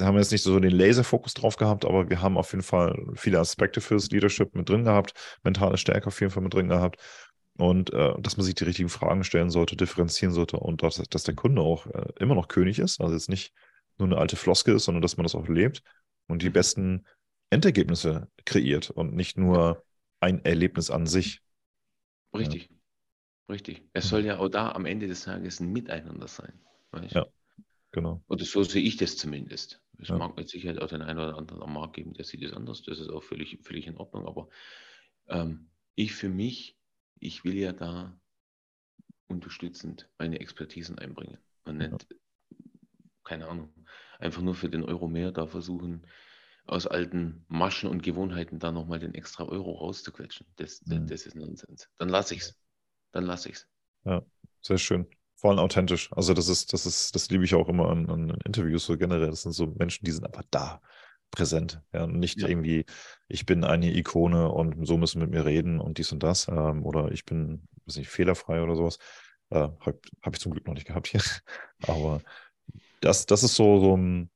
[0.00, 3.38] haben jetzt nicht so den Laserfokus drauf gehabt, aber wir haben auf jeden Fall viele
[3.38, 5.12] Aspekte fürs Leadership mit drin gehabt,
[5.42, 6.96] mentale Stärke auf jeden Fall mit drin gehabt
[7.58, 11.24] und äh, dass man sich die richtigen Fragen stellen sollte, differenzieren sollte und dass, dass
[11.24, 13.52] der Kunde auch äh, immer noch König ist, also jetzt nicht
[13.98, 15.82] nur eine alte Floske ist, sondern dass man das auch lebt
[16.26, 16.54] und die mhm.
[16.54, 17.06] besten
[17.50, 19.84] Endergebnisse kreiert und nicht nur
[20.20, 21.42] ein Erlebnis an sich.
[22.34, 22.76] Richtig, ja.
[23.50, 23.82] richtig.
[23.92, 26.58] Es soll ja auch da am Ende des Tages ein Miteinander sein.
[26.92, 27.12] Weißt?
[27.12, 27.26] Ja,
[27.92, 28.22] genau.
[28.28, 29.80] Oder so sehe ich das zumindest.
[29.98, 30.16] Es ja.
[30.16, 32.82] mag mit Sicherheit auch den einen oder anderen am Markt geben, der sieht es anders.
[32.82, 34.26] Das ist auch völlig, völlig in Ordnung.
[34.26, 34.48] Aber
[35.28, 36.76] ähm, ich für mich,
[37.20, 38.18] ich will ja da
[39.28, 41.38] unterstützend meine Expertisen einbringen.
[41.64, 42.16] Man nennt, ja.
[43.22, 43.72] keine Ahnung,
[44.18, 46.06] einfach nur für den Euro mehr da versuchen,
[46.64, 50.46] aus alten Maschen und Gewohnheiten da nochmal den extra Euro rauszuquetschen.
[50.56, 51.06] Das, mhm.
[51.06, 51.88] das, ist Nonsens.
[51.98, 52.60] Dann lasse ich es.
[53.12, 53.68] Dann lasse ich es.
[54.04, 54.24] Ja,
[54.60, 55.06] sehr schön
[55.42, 56.08] vor allem authentisch.
[56.12, 59.28] Also das ist, das ist, das liebe ich auch immer an, an, Interviews so generell.
[59.28, 60.80] Das sind so Menschen, die sind einfach da,
[61.32, 61.82] präsent.
[61.92, 62.46] Ja, und nicht ja.
[62.46, 62.86] irgendwie,
[63.26, 66.46] ich bin eine Ikone und so müssen mit mir reden und dies und das.
[66.46, 68.98] Ähm, oder ich bin, weiß nicht, fehlerfrei oder sowas.
[69.50, 71.20] Äh, Habe hab ich zum Glück noch nicht gehabt hier.
[71.88, 72.22] Aber
[73.00, 74.30] das, das ist so, so ein,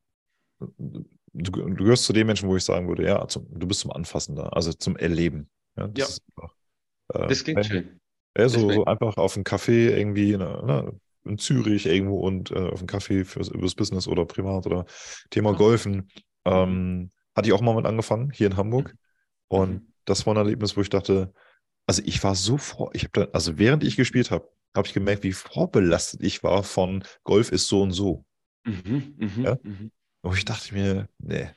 [0.58, 1.52] du, du,
[1.84, 4.48] gehörst zu den Menschen, wo ich sagen würde, ja, zum, du bist zum Anfassen da,
[4.48, 5.48] also zum Erleben.
[5.76, 6.42] Ja, das, ja.
[6.42, 6.56] Einfach,
[7.14, 8.00] äh, das klingt hey, schön.
[8.36, 10.92] Ja, so, so einfach auf einen Café irgendwie ne, ne,
[11.24, 14.84] in Zürich irgendwo und äh, auf einen Café fürs, übers Business oder privat oder
[15.30, 16.08] Thema Golfen.
[16.44, 18.90] Ähm, hatte ich auch mal mit angefangen, hier in Hamburg.
[18.90, 18.98] Mhm.
[19.48, 19.92] Und mhm.
[20.04, 21.32] das war ein Erlebnis, wo ich dachte,
[21.86, 25.22] also ich war so vor, ich habe also während ich gespielt habe, habe ich gemerkt,
[25.22, 28.24] wie vorbelastet ich war von Golf ist so und so.
[28.64, 29.58] Mhm, mh, ja?
[29.62, 29.90] Mhm.
[30.22, 31.48] Und ich dachte mir, nee.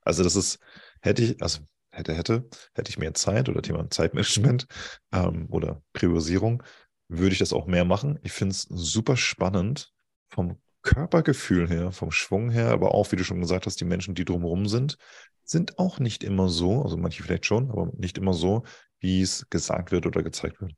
[0.00, 0.58] Also das ist,
[1.00, 1.60] hätte ich, also
[1.94, 4.66] hätte, hätte, hätte ich mehr Zeit oder Thema Zeitmanagement
[5.12, 6.62] ähm, oder Priorisierung,
[7.08, 8.18] würde ich das auch mehr machen.
[8.22, 9.92] Ich finde es super spannend
[10.28, 14.14] vom Körpergefühl her, vom Schwung her, aber auch, wie du schon gesagt hast, die Menschen,
[14.14, 14.98] die drumherum sind,
[15.42, 18.64] sind auch nicht immer so, also manche vielleicht schon, aber nicht immer so,
[19.00, 20.72] wie es gesagt wird oder gezeigt wird.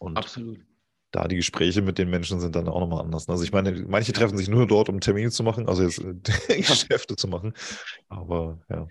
[0.00, 0.60] Und Absolut.
[1.12, 3.28] Da die Gespräche mit den Menschen sind dann auch nochmal anders.
[3.28, 6.02] Also ich meine, manche treffen sich nur dort, um Termine zu machen, also jetzt
[6.48, 7.54] Geschäfte zu machen.
[8.08, 8.86] Aber ja.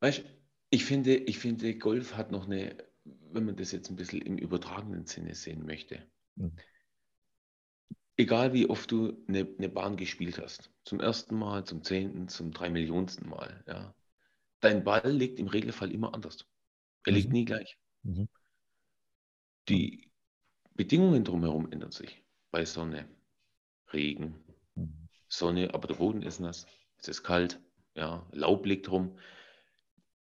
[0.00, 0.24] Weißt
[0.70, 4.36] ich finde, ich finde, Golf hat noch eine, wenn man das jetzt ein bisschen im
[4.36, 6.06] übertragenen Sinne sehen möchte.
[6.36, 6.52] Mhm.
[8.16, 12.50] Egal wie oft du eine, eine, Bahn gespielt hast, zum ersten Mal, zum zehnten, zum
[12.50, 13.94] drei Millionsten Mal, ja,
[14.60, 16.46] dein Ball liegt im Regelfall immer anders.
[17.04, 17.16] Er mhm.
[17.16, 17.78] liegt nie gleich.
[18.02, 18.28] Mhm.
[19.68, 20.10] Die
[20.74, 22.22] Bedingungen drumherum ändern sich.
[22.50, 23.08] Bei Sonne,
[23.92, 24.34] Regen,
[24.74, 25.08] mhm.
[25.28, 26.66] Sonne, aber der Boden ist nass,
[26.98, 27.60] es ist kalt,
[27.94, 29.16] ja, Laub liegt rum.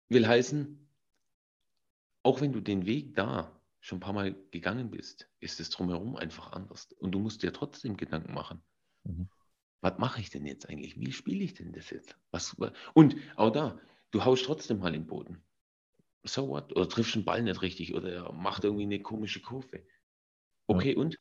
[0.09, 0.87] Will heißen,
[2.23, 6.15] auch wenn du den Weg da schon ein paar Mal gegangen bist, ist es drumherum
[6.15, 6.91] einfach anders.
[6.99, 8.61] Und du musst dir trotzdem Gedanken machen.
[9.03, 9.29] Mhm.
[9.81, 10.99] Was mache ich denn jetzt eigentlich?
[10.99, 12.17] Wie spiele ich denn das jetzt?
[12.31, 12.55] Was,
[12.93, 13.79] und auch da,
[14.11, 15.43] du haust trotzdem mal im Boden.
[16.23, 16.75] So what?
[16.75, 19.85] Oder triffst den Ball nicht richtig oder er macht irgendwie eine komische Kurve.
[20.67, 20.97] Okay, ja.
[20.97, 21.17] und?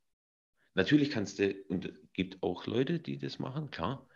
[0.74, 4.07] Natürlich kannst du, und es gibt auch Leute, die das machen, klar,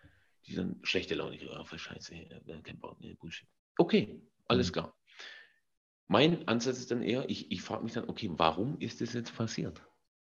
[0.47, 2.15] die dann schlechte Laune, oh, für Scheiße,
[2.63, 2.79] kein
[3.19, 3.49] Bullshit.
[3.79, 4.21] Okay,
[4.51, 4.73] alles mhm.
[4.73, 4.97] klar.
[6.09, 9.35] Mein Ansatz ist dann eher, ich, ich frage mich dann, okay, warum ist das jetzt
[9.35, 9.81] passiert?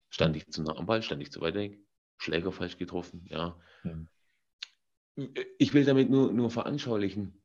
[0.09, 1.79] Stand ich zu nah am Ball, stand ich zu weit weg,
[2.17, 3.59] Schläger falsch getroffen, ja.
[3.83, 4.07] Mhm.
[5.57, 7.41] Ich will damit nur, nur veranschaulichen,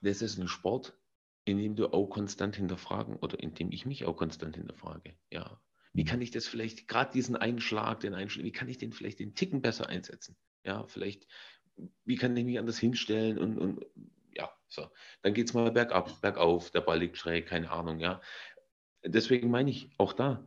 [0.00, 0.96] das ist ein Sport,
[1.44, 5.60] in dem du auch konstant hinterfragen oder in dem ich mich auch konstant hinterfrage, ja.
[5.92, 6.06] Wie mhm.
[6.06, 9.34] kann ich das vielleicht, gerade diesen Einschlag, den Einschlag, wie kann ich den vielleicht den
[9.34, 10.36] Ticken besser einsetzen?
[10.62, 11.26] Ja, vielleicht,
[12.04, 14.06] wie kann ich mich anders hinstellen und, und ja,
[14.68, 14.90] so.
[15.22, 18.20] Dann geht es mal bergab, bergauf, der Ball liegt schräg, keine Ahnung, ja.
[19.04, 20.46] Deswegen meine ich auch da,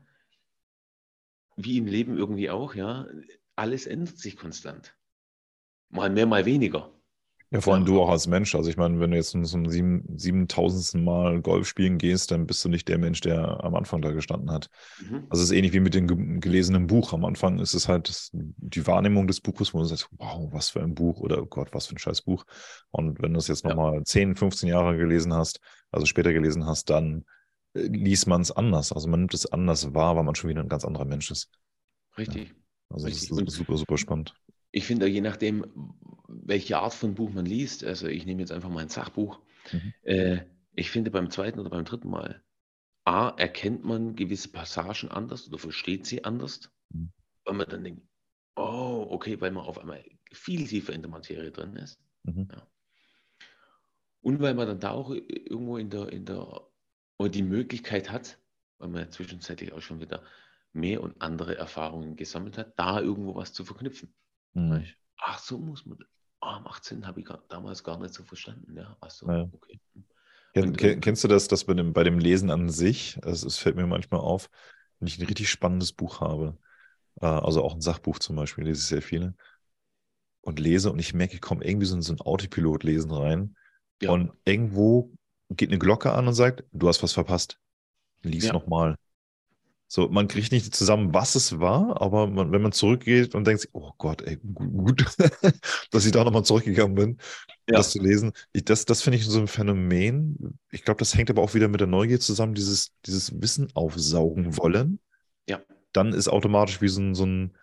[1.55, 3.07] wie im Leben irgendwie auch, ja,
[3.55, 4.95] alles ändert sich konstant.
[5.89, 6.98] Mal mehr, mal weniger.
[7.51, 8.53] Ja, vor allem du auch als Mensch.
[8.53, 12.63] Also ich meine, wenn du jetzt zum sieben, siebentausendsten Mal Golf spielen gehst, dann bist
[12.63, 14.69] du nicht der Mensch, der am Anfang da gestanden hat.
[15.01, 15.25] Mhm.
[15.29, 17.11] Also es ist ähnlich wie mit dem gelesenen Buch.
[17.11, 20.83] Am Anfang ist es halt die Wahrnehmung des Buches, wo du sagst, wow, was für
[20.83, 22.45] ein Buch oder oh Gott, was für ein scheiß Buch.
[22.91, 24.03] Und wenn du es jetzt nochmal ja.
[24.03, 25.59] 10, 15 Jahre gelesen hast,
[25.91, 27.25] also später gelesen hast, dann
[27.73, 28.91] äh, liest man es anders.
[28.91, 31.49] Also man nimmt es anders wahr, weil man schon wieder ein ganz anderer Mensch ist.
[32.15, 32.49] Richtig.
[32.49, 32.55] Ja.
[32.91, 33.29] Also Richtig.
[33.29, 34.35] das ist super, super spannend.
[34.71, 35.93] Ich finde, je nachdem,
[36.27, 39.39] welche Art von Buch man liest, also ich nehme jetzt einfach mal ein Sachbuch,
[39.71, 39.93] mhm.
[40.03, 40.45] äh,
[40.75, 42.43] ich finde beim zweiten oder beim dritten Mal,
[43.03, 47.11] A, erkennt man gewisse Passagen anders oder versteht sie anders, mhm.
[47.43, 48.01] weil man dann denkt,
[48.55, 51.99] oh, okay, weil man auf einmal viel tiefer in der Materie drin ist.
[52.23, 52.49] Mhm.
[52.51, 52.67] Ja.
[54.21, 56.67] Und weil man dann da auch irgendwo in der, in der,
[57.17, 58.37] oder die Möglichkeit hat,
[58.77, 60.23] weil man ja zwischenzeitlich auch schon wieder
[60.73, 64.13] mehr und andere Erfahrungen gesammelt hat, da irgendwo was zu verknüpfen.
[64.53, 64.85] Mhm.
[65.17, 65.97] Ach, so muss man.
[66.41, 68.77] Ah, macht Sinn, habe ich damals gar nicht so verstanden.
[68.77, 69.49] Ja, ach so, ja.
[69.51, 69.79] okay.
[70.53, 73.45] Kenn, und, äh, kennst du das, dass bei dem, bei dem Lesen an sich, also
[73.45, 74.49] es fällt mir manchmal auf,
[74.99, 76.57] wenn ich ein richtig spannendes Buch habe,
[77.21, 79.35] äh, also auch ein Sachbuch zum Beispiel, lese ich sehr viele,
[80.41, 83.55] und lese und ich merke, ich komme irgendwie so in so ein Autopilot-Lesen rein
[84.01, 84.11] ja.
[84.11, 85.11] und irgendwo
[85.49, 87.59] geht eine Glocke an und sagt, du hast was verpasst.
[88.21, 88.53] Lies ja.
[88.53, 88.95] nochmal.
[89.91, 93.67] So, man kriegt nicht zusammen, was es war, aber man, wenn man zurückgeht und denkt,
[93.71, 95.03] oh Gott, ey, gut,
[95.91, 97.17] dass ich da nochmal zurückgegangen bin,
[97.67, 97.77] ja.
[97.77, 98.31] das zu lesen.
[98.53, 100.59] Ich, das das finde ich so ein Phänomen.
[100.69, 104.57] Ich glaube, das hängt aber auch wieder mit der Neugier zusammen, dieses, dieses Wissen aufsaugen
[104.57, 104.99] wollen.
[105.49, 105.59] Ja.
[105.91, 107.57] Dann ist automatisch wie so ein, so ein,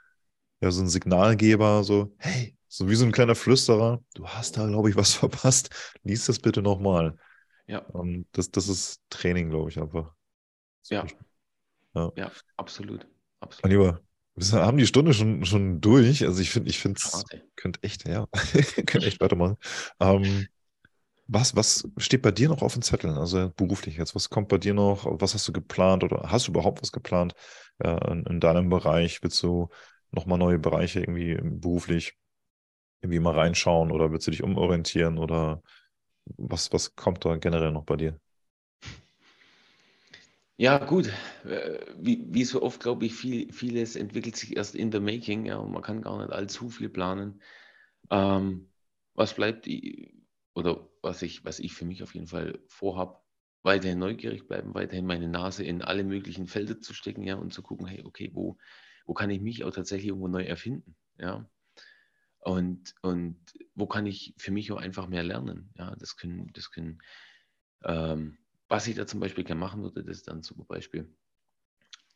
[0.61, 4.67] ja, so ein Signalgeber, so, hey, so wie so ein kleiner Flüsterer, du hast da,
[4.67, 5.71] glaube ich, was verpasst.
[6.03, 7.17] Lies das bitte nochmal.
[7.69, 7.79] Ja.
[7.79, 10.13] Und ähm, das, das ist Training, glaube ich, einfach.
[10.89, 11.07] Ja.
[11.97, 13.07] Ja, ja absolut.
[13.41, 13.65] absolut.
[13.65, 14.01] Mein Lieber,
[14.35, 16.25] wir haben die Stunde schon, schon durch.
[16.25, 17.25] Also ich finde, ich finde, es
[17.57, 18.27] könnte echt, ja,
[18.87, 19.57] könnte echt weitermachen.
[19.99, 20.47] Ähm,
[21.27, 23.17] was, was steht bei dir noch auf den Zetteln?
[23.17, 25.07] Also beruflich jetzt, was kommt bei dir noch?
[25.21, 27.35] Was hast du geplant oder hast du überhaupt was geplant
[27.79, 29.23] äh, in, in, deinem Bereich?
[29.23, 29.69] Willst du
[30.13, 32.15] nochmal neue Bereiche irgendwie beruflich
[33.01, 35.63] irgendwie mal reinschauen oder willst du dich umorientieren oder
[36.37, 38.21] was, was kommt da generell noch bei dir?
[40.59, 41.13] Ja, gut.
[41.45, 45.45] Äh, wie, wie so oft, glaube ich, viel, vieles entwickelt sich erst in the making.
[45.47, 47.43] Ja, und man kann gar nicht allzu viel planen.
[48.11, 48.71] Ähm,
[49.15, 49.69] was bleibt,
[50.55, 53.19] oder was ich, was ich für mich auf jeden Fall vorhabe,
[53.63, 57.63] weiterhin neugierig bleiben, weiterhin meine Nase in alle möglichen Felder zu stecken, ja, und zu
[57.63, 58.57] gucken, hey, okay, wo,
[59.07, 61.49] wo kann ich mich auch tatsächlich irgendwo neu erfinden, ja.
[62.41, 63.39] Und, und
[63.75, 65.95] wo kann ich für mich auch einfach mehr lernen, ja.
[65.97, 67.01] Das können, das können
[67.85, 68.39] ähm,
[68.69, 71.15] was ich da zum Beispiel gerne machen würde, das ist dann zum Beispiel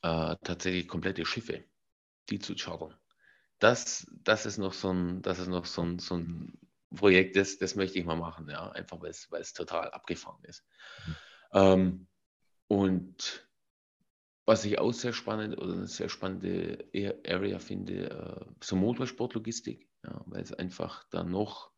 [0.03, 1.65] äh, tatsächlich komplette Schiffe,
[2.29, 2.95] die zu chartern.
[3.59, 6.59] Das, das ist noch so ein, das ist noch so ein, so ein
[6.95, 10.43] Projekt, das, das möchte ich mal machen, ja, einfach weil es, weil es total abgefahren
[10.45, 10.65] ist.
[11.07, 11.17] Mhm.
[11.53, 12.07] Ähm,
[12.69, 13.49] und
[14.47, 16.89] was ich auch sehr spannend oder eine sehr spannende
[17.27, 21.71] Area finde, äh, so Motorsportlogistik, ja, weil es einfach da noch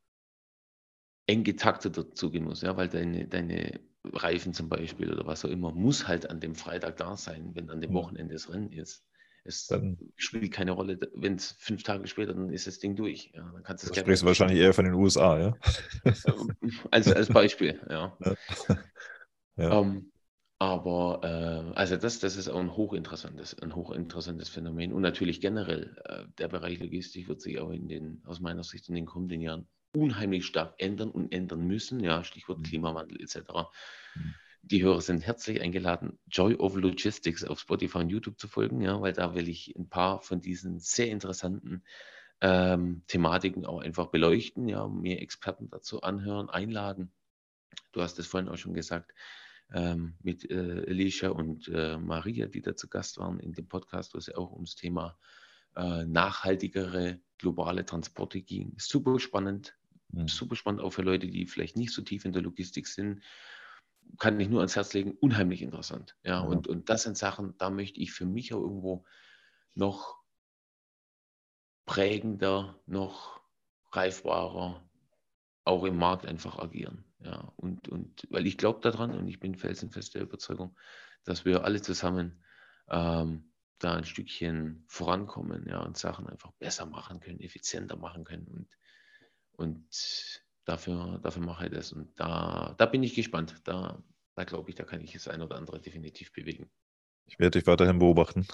[1.26, 5.72] eng getakteter zugehen muss, ja, weil deine, deine Reifen zum Beispiel oder was auch immer,
[5.72, 9.04] muss halt an dem Freitag da sein, wenn an dem Wochenende das Rennen ist.
[9.44, 13.32] Es dann, spielt keine Rolle, wenn es fünf Tage später, dann ist das Ding durch.
[13.34, 15.56] Ja, dann kannst du sprichst du wahrscheinlich eher von den USA, ja?
[16.92, 18.16] als, als Beispiel, ja.
[18.24, 18.36] ja.
[19.56, 19.78] ja.
[19.78, 20.12] Um, ähm,
[20.60, 24.92] aber äh, also das, das ist auch ein hochinteressantes, ein hochinteressantes Phänomen.
[24.92, 28.88] Und natürlich generell, äh, der Bereich Logistik wird sich auch in den, aus meiner Sicht
[28.88, 32.00] in den kommenden Jahren unheimlich stark ändern und ändern müssen.
[32.00, 32.62] Ja, Stichwort mhm.
[32.64, 33.38] Klimawandel etc.
[34.14, 34.34] Mhm.
[34.62, 39.00] Die Hörer sind herzlich eingeladen, Joy of Logistics auf Spotify und YouTube zu folgen, ja,
[39.00, 41.82] weil da will ich ein paar von diesen sehr interessanten
[42.40, 47.12] ähm, Thematiken auch einfach beleuchten, ja, mir Experten dazu anhören, einladen.
[47.90, 49.12] Du hast es vorhin auch schon gesagt,
[49.72, 54.14] ähm, mit äh, Alicia und äh, Maria, die da zu Gast waren in dem Podcast,
[54.14, 55.18] wo es ja auch ums Thema
[55.74, 58.74] äh, nachhaltigere globale Transporte ging.
[58.78, 59.74] Super spannend,
[60.12, 60.28] Mhm.
[60.28, 63.22] Super spannend auch für Leute, die vielleicht nicht so tief in der Logistik sind.
[64.18, 66.16] Kann ich nur ans Herz legen, unheimlich interessant.
[66.22, 66.40] Ja, ja.
[66.40, 69.04] Und, und das sind Sachen, da möchte ich für mich auch irgendwo
[69.74, 70.20] noch
[71.86, 73.40] prägender, noch
[73.92, 74.88] reifbarer
[75.64, 77.04] auch im Markt einfach agieren.
[77.20, 80.76] Ja, und, und weil ich glaube daran und ich bin felsenfest der Überzeugung,
[81.24, 82.42] dass wir alle zusammen
[82.88, 88.48] ähm, da ein Stückchen vorankommen ja, und Sachen einfach besser machen können, effizienter machen können.
[88.48, 88.78] Und
[89.62, 89.84] und
[90.64, 91.92] dafür, dafür mache ich das.
[91.92, 93.54] Und da, da bin ich gespannt.
[93.64, 94.02] Da,
[94.34, 96.70] da glaube ich, da kann ich das ein oder andere definitiv bewegen.
[97.26, 98.46] Ich werde dich weiterhin beobachten.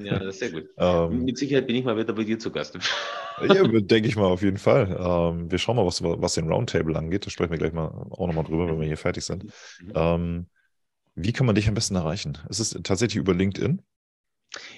[0.00, 0.70] Ja, das ist sehr gut.
[0.78, 2.78] ähm, mit Sicherheit bin ich mal wieder bei dir zu Gast.
[3.48, 4.96] ja, denke ich mal auf jeden Fall.
[4.98, 7.26] Ähm, wir schauen mal, was, was den Roundtable angeht.
[7.26, 9.44] Da sprechen wir gleich mal auch nochmal drüber, wenn wir hier fertig sind.
[9.44, 9.92] Mhm.
[9.94, 10.46] Ähm,
[11.16, 12.38] wie kann man dich am besten erreichen?
[12.48, 13.82] Ist es tatsächlich über LinkedIn?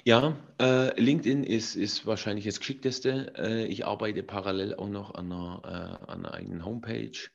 [0.05, 3.33] Ja, äh, LinkedIn ist, ist wahrscheinlich das Geschickteste.
[3.37, 7.29] Äh, ich arbeite parallel auch noch an einer, äh, an einer eigenen Homepage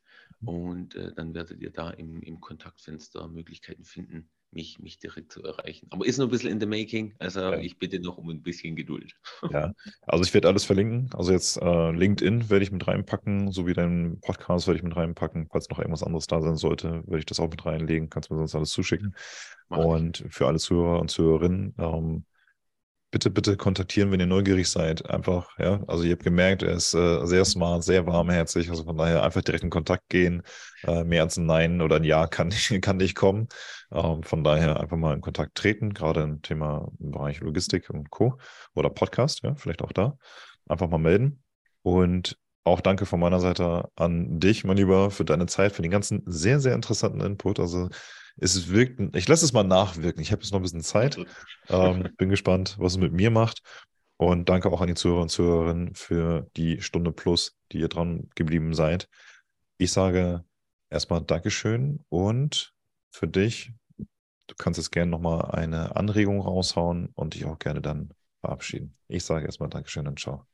[0.43, 5.43] und äh, dann werdet ihr da im, im Kontaktfenster Möglichkeiten finden, mich, mich direkt zu
[5.43, 5.87] erreichen.
[5.91, 7.59] Aber ist noch ein bisschen in the making, also ja.
[7.59, 9.13] ich bitte noch um ein bisschen Geduld.
[9.51, 9.73] Ja,
[10.07, 11.09] also ich werde alles verlinken.
[11.13, 15.47] Also jetzt äh, LinkedIn werde ich mit reinpacken, sowie deinen Podcast werde ich mit reinpacken.
[15.51, 18.09] Falls noch irgendwas anderes da sein sollte, werde ich das auch mit reinlegen.
[18.09, 19.15] Kannst du mir sonst alles zuschicken.
[19.69, 20.33] Mach und ich.
[20.33, 22.25] für alle Zuhörer und Zuhörerinnen, ähm,
[23.11, 25.07] bitte, bitte kontaktieren, wenn ihr neugierig seid.
[25.09, 25.83] Einfach, ja.
[25.87, 28.69] Also ihr habt gemerkt, er ist äh, sehr smart, sehr warmherzig.
[28.69, 30.43] Also von daher einfach direkt in Kontakt gehen.
[30.83, 33.49] Äh, mehr als ein Nein oder ein Ja kann nicht, kann nicht kommen.
[33.91, 38.09] Ähm, von daher einfach mal in Kontakt treten, gerade im Thema im Bereich Logistik und
[38.09, 38.37] Co.
[38.73, 40.17] Oder Podcast, ja, vielleicht auch da.
[40.67, 41.43] Einfach mal melden.
[41.83, 45.91] Und auch danke von meiner Seite an dich, mein Lieber, für deine Zeit, für den
[45.91, 47.59] ganzen sehr, sehr interessanten Input.
[47.59, 47.89] Also
[48.41, 50.21] es wirkt, ich lasse es mal nachwirken.
[50.21, 51.17] Ich habe jetzt noch ein bisschen Zeit.
[51.69, 53.61] Ähm, bin gespannt, was es mit mir macht.
[54.17, 58.29] Und danke auch an die Zuhörer und Zuhörerinnen für die Stunde plus, die ihr dran
[58.35, 59.09] geblieben seid.
[59.77, 60.43] Ich sage
[60.89, 62.73] erstmal Dankeschön und
[63.11, 68.13] für dich, du kannst jetzt gerne nochmal eine Anregung raushauen und dich auch gerne dann
[68.41, 68.95] verabschieden.
[69.07, 70.45] Ich sage erstmal Dankeschön und ciao.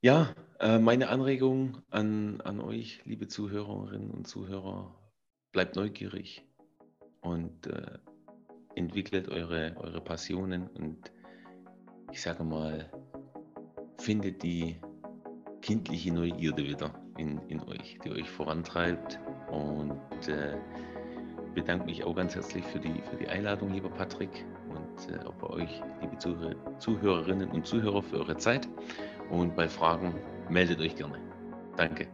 [0.00, 4.94] Ja, äh, meine Anregung an, an euch, liebe Zuhörerinnen und Zuhörer,
[5.52, 6.44] bleibt neugierig
[7.20, 7.98] und äh,
[8.74, 11.12] entwickelt eure, eure Passionen und
[12.12, 12.90] ich sage mal,
[13.98, 14.80] findet die
[15.60, 19.18] kindliche Neugierde wieder in, in euch, die euch vorantreibt
[19.50, 20.56] und äh,
[21.54, 25.34] bedanke mich auch ganz herzlich für die, für die Einladung, lieber Patrick und äh, auch
[25.34, 28.68] bei euch, liebe Zuhörer, Zuhörerinnen und Zuhörer, für eure Zeit
[29.30, 30.14] und bei Fragen
[30.48, 31.18] meldet euch gerne.
[31.76, 32.08] Danke.